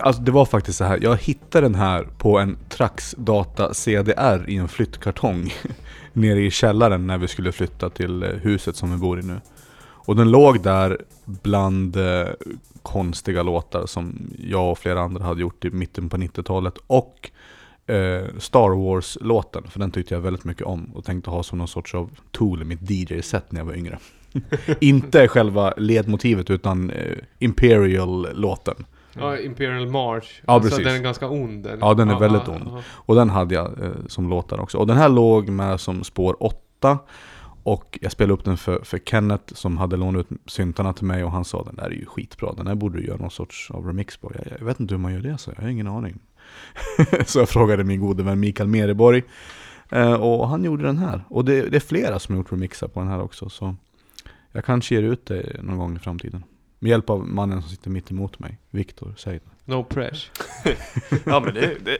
[0.00, 0.98] Alltså det var faktiskt så här.
[1.02, 5.52] jag hittade den här på en Trax Data CDR i en flyttkartong.
[6.18, 9.40] nere i källaren när vi skulle flytta till eh, huset som vi bor i nu.
[9.80, 12.28] Och den låg där bland eh,
[12.82, 16.74] konstiga låtar som jag och flera andra hade gjort i mitten på 90-talet.
[16.86, 17.30] Och
[17.88, 20.90] eh, Star Wars-låten, för den tyckte jag väldigt mycket om.
[20.94, 23.98] Och tänkte ha som någon sorts av tool i mitt DJ-set när jag var yngre.
[24.80, 28.84] Inte själva ledmotivet utan eh, Imperial-låten.
[29.12, 30.42] Ja, Imperial March.
[30.46, 30.86] Ja, alltså, precis.
[30.86, 31.78] den är ganska ond den.
[31.80, 32.64] Ja, den är väldigt ond.
[32.66, 32.82] ja.
[32.88, 34.78] Och den hade jag eh, som låtar också.
[34.78, 36.98] Och den här låg med som spår 8.
[37.62, 41.24] Och jag spelade upp den för, för Kenneth som hade lånat ut syntarna till mig
[41.24, 43.70] och han sa den där är ju skitbra, den här borde du göra någon sorts
[43.70, 44.32] av remix på.
[44.34, 46.18] Jag, jag vet inte hur man gör det, så jag har ingen aning.
[47.26, 49.22] så jag frågade min gode vän Mikael Mereborg.
[49.90, 51.24] Eh, och han gjorde den här.
[51.28, 53.48] Och det, det är flera som har gjort remixar på den här också.
[53.48, 53.74] Så
[54.52, 56.44] jag kanske ger ut det någon gång i framtiden.
[56.78, 59.40] Med hjälp av mannen som sitter mitt emot mig, Viktor Seid.
[59.64, 60.30] No press.
[61.24, 61.98] Ja men det, det,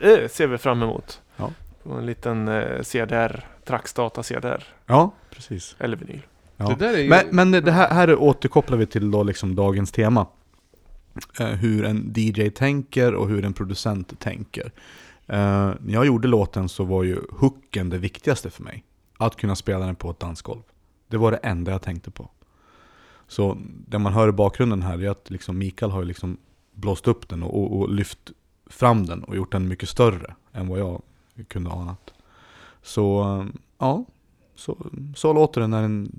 [0.00, 1.20] det ser vi fram emot.
[1.36, 1.50] Ja.
[1.84, 4.64] En liten eh, CDR, Traxdata CDR.
[4.86, 5.76] Ja, precis.
[5.78, 6.22] Eller vinyl.
[6.56, 6.68] Ja.
[6.68, 7.08] Det där är ju...
[7.08, 10.26] Men, men det här, här återkopplar vi till då liksom dagens tema.
[11.40, 14.72] Eh, hur en DJ tänker och hur en producent tänker.
[15.26, 18.84] Eh, när jag gjorde låten så var ju hooken det viktigaste för mig.
[19.18, 20.62] Att kunna spela den på ett dansgolv.
[21.08, 22.30] Det var det enda jag tänkte på.
[23.28, 23.58] Så
[23.88, 26.36] det man hör i bakgrunden här är att liksom Mikael har liksom
[26.72, 28.32] blåst upp den och, och, och lyft
[28.66, 31.02] fram den och gjort den mycket större än vad jag
[31.48, 32.12] kunde anat.
[32.82, 33.46] Så eh,
[33.78, 34.04] ja,
[34.54, 36.18] så, så låter det när en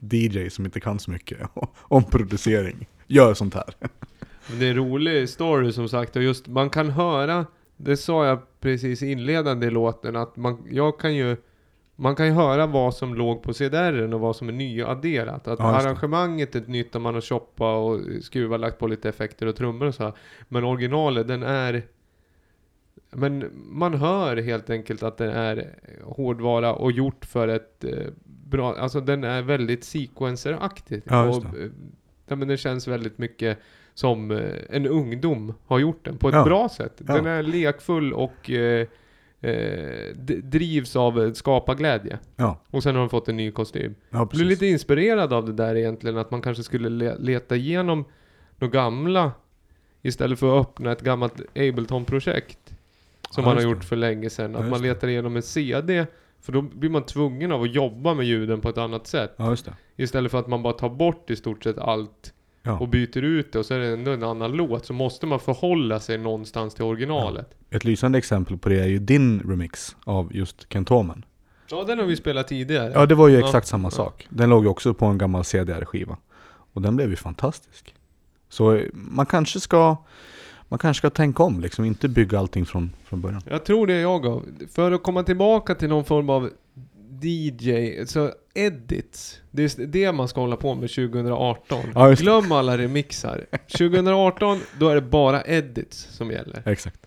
[0.00, 1.38] DJ som inte kan så mycket
[1.78, 3.74] om producering gör sånt här.
[4.48, 8.26] Men Det är en rolig story som sagt och just man kan höra, det sa
[8.26, 11.36] jag precis inledande i låten, att man, jag kan ju
[11.96, 15.48] man kan ju höra vad som låg på CDRen och vad som är nyadderat.
[15.48, 19.08] Att Ja, arrangemanget är ett nytt där man har shoppat och skruvat, lagt på lite
[19.08, 20.02] effekter och trummor och så.
[20.02, 20.12] här.
[20.48, 21.82] Men originalet, den är...
[23.10, 27.92] Men man hör helt enkelt att den är hårdvara och gjort för ett eh,
[28.24, 28.74] bra...
[28.74, 31.02] Alltså den är väldigt sequenceraktig.
[31.04, 31.70] Ja, just och, eh,
[32.26, 33.58] ja, men det känns väldigt mycket
[33.94, 34.38] som eh,
[34.70, 36.44] en ungdom har gjort den på ett Ja.
[36.44, 36.92] bra sätt.
[36.96, 38.86] Den är lekfull och eh,
[39.40, 42.18] eh, drivs av skaparglädje.
[42.36, 43.94] Ja, Och sen har de fått en ny kostym.
[44.10, 44.46] ja precis.
[44.46, 48.04] lite inspirerad av det där egentligen, att man kanske skulle le- leta igenom
[48.58, 49.32] de gamla
[50.02, 52.58] istället för att öppna ett gammalt Ableton-projekt.
[53.30, 54.56] Som Ja, man har gjort för länge sedan.
[54.56, 56.06] Att man letar igenom en CD,
[56.40, 59.34] för då blir man tvungen av att jobba med ljuden på ett annat sätt.
[59.96, 62.34] Istället för att man bara tar bort i stort sett allt
[62.66, 62.78] Ja.
[62.78, 64.86] och byter ut det och så är det ändå en annan låt.
[64.86, 67.54] Så måste man förhålla sig någonstans till originalet.
[67.70, 71.24] Ett lysande exempel på det är ju din remix av just Kentomen.
[71.70, 72.92] Ja, den har vi spelat tidigare.
[72.94, 73.46] Ja, det var ju Ja.
[73.46, 73.90] exakt samma Ja.
[73.90, 74.26] sak.
[74.30, 76.16] Den låg ju också på en gammal CDR-skiva.
[76.72, 77.94] Och den blev ju fantastisk.
[78.48, 79.96] Så eh, man kanske ska,
[80.68, 83.42] man kanske ska tänka om liksom, inte bygga allting från, från början.
[83.50, 84.42] Jag tror det jag av.
[84.74, 86.50] För att komma tillbaka till någon form av
[87.22, 89.40] DJ, så edits.
[89.50, 91.78] Det är det man ska hålla på med 2018.
[91.94, 92.10] Ja.
[92.10, 93.46] Glöm alla remixar.
[93.78, 96.62] 2018, då är det bara edits som gäller.
[96.66, 97.00] Exakt.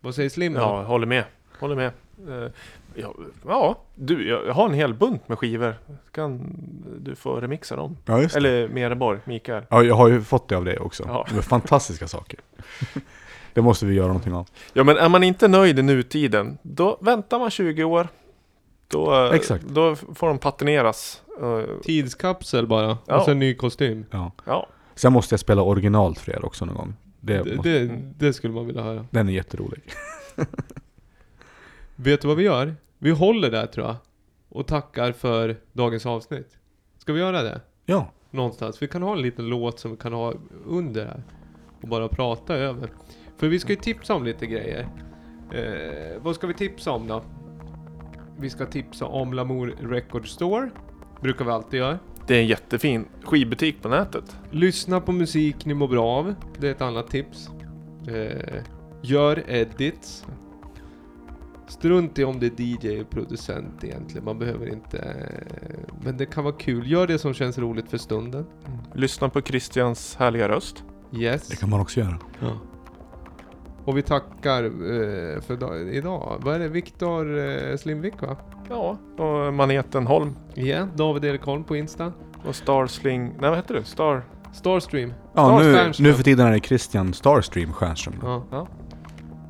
[0.00, 0.60] Vad säger Slim då?
[0.60, 1.24] Ja, håller med.
[1.58, 1.92] Håller med.
[2.28, 2.50] Eh,
[2.98, 3.14] Ja,
[3.46, 5.74] ja, du, jag jag har en hel bunt med skivor.
[6.10, 6.56] Kan
[7.00, 7.96] du få remixa dem?
[8.04, 8.38] Ja, just det.
[8.38, 9.62] Eller Mereborg, Mikael.
[9.70, 11.04] Ja, jag har ju fått det av dig också.
[11.06, 11.26] Ja.
[11.30, 12.40] Det är fantastiska saker.
[13.56, 14.48] det måste vi göra någonting av.
[14.72, 18.08] Ja, men är man inte nöjd i nutiden, då väntar man 20 år.
[18.88, 19.64] Då, Exakt.
[19.64, 21.22] då får de patineras.
[21.40, 22.98] Eh, Tidskapsel bara.
[23.06, 23.18] Ja.
[23.18, 24.04] Och sen ny kostym.
[24.10, 24.32] Ja.
[24.44, 26.94] Ja, Sen måste jag spela originalt för er också någon gång.
[27.20, 29.06] Det, Det, måste, det, det skulle man vilja höra.
[29.10, 29.82] Den är jätterolig.
[31.96, 32.74] Vet du vad vi gör?
[32.98, 33.96] Vi håller där tror jag.
[34.48, 36.48] Och tackar för dagens avsnitt.
[36.98, 37.60] Ska vi göra det?
[37.86, 38.82] Ja, någonstans.
[38.82, 40.34] Vi kan ha en liten låt som vi kan ha
[40.66, 41.22] under här.
[41.82, 42.90] Och bara prata över.
[43.36, 44.88] För vi ska ju tipsa om lite grejer.
[45.52, 47.24] Eh, vad ska vi tipsa om då?
[48.38, 50.70] Vi ska tipsa om Lamour Record Store.
[51.20, 51.98] Brukar vi alltid göra.
[52.26, 54.36] det är en jättefin skivbutik på nätet.
[54.50, 56.34] Lyssna på musik ni mår bra av.
[56.58, 57.48] Det är ett annat tips.
[58.08, 58.62] Eh,
[59.02, 60.24] gör edits.
[61.68, 64.24] Strunt i om det är DJ och producent egentligen.
[64.24, 64.98] Man behöver inte...
[64.98, 66.90] eh, Men det kan vara kul.
[66.90, 68.46] Gör det som känns roligt för stunden.
[68.94, 70.84] Lyssna på Christians härliga röst.
[71.12, 71.48] Yes.
[71.48, 72.18] det kan man också göra.
[72.40, 72.58] Ja.
[73.86, 76.40] Och vi tackar eh, för dag- idag.
[76.44, 76.68] Vad är det?
[76.68, 78.36] Viktor eh, Slimvik va?
[78.68, 80.36] Ja, och Maneten Holm.
[80.54, 82.12] Ja, David Erik Holm på Insta.
[82.44, 83.22] Och Starsling...
[83.40, 83.84] Nej, vad heter det?
[83.84, 84.22] Star...
[84.52, 85.12] Starstream.
[85.34, 88.14] Ja, Star nu, nu för tiden är det Christian Starstream Stjernström.
[88.22, 88.44] Ja.
[88.50, 88.66] Ja.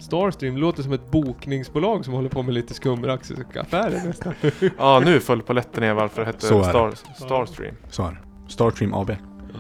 [0.00, 4.34] Starstream låter som ett bokningsbolag som håller på med lite skumraskaffärer nästan.
[4.78, 6.46] Ja, nu föll polletten ner varför det hette.
[6.46, 7.74] Star, Starstream.
[7.90, 8.52] Så är det.
[8.52, 9.10] Starstream AB.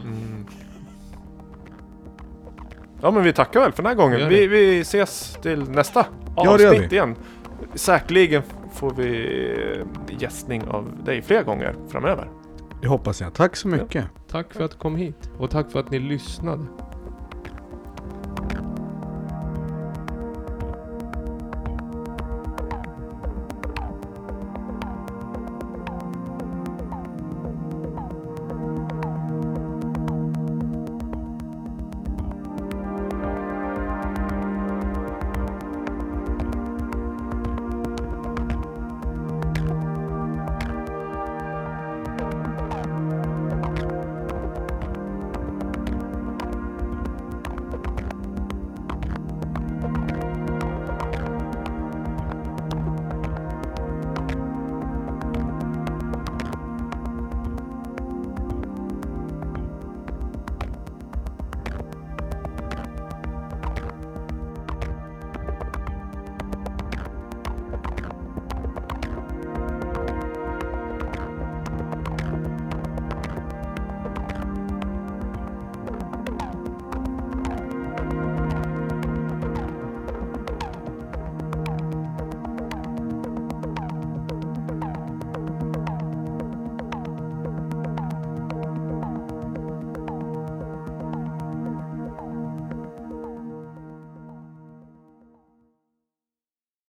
[0.04, 0.46] Mm.
[3.02, 4.28] Ja, men vi tackar väl för den här gången.
[4.28, 7.16] Vi, vi ses till nästa Ja, avsnitt igen.
[7.74, 8.42] Säkerligen
[8.72, 9.30] får vi
[9.78, 12.30] eh, gästning av dig fler gånger framöver.
[12.82, 13.34] Det hoppas jag.
[13.34, 14.04] Tack så mycket.
[14.30, 15.30] Tack för att du kom hit.
[15.38, 16.64] Och tack för att ni lyssnade.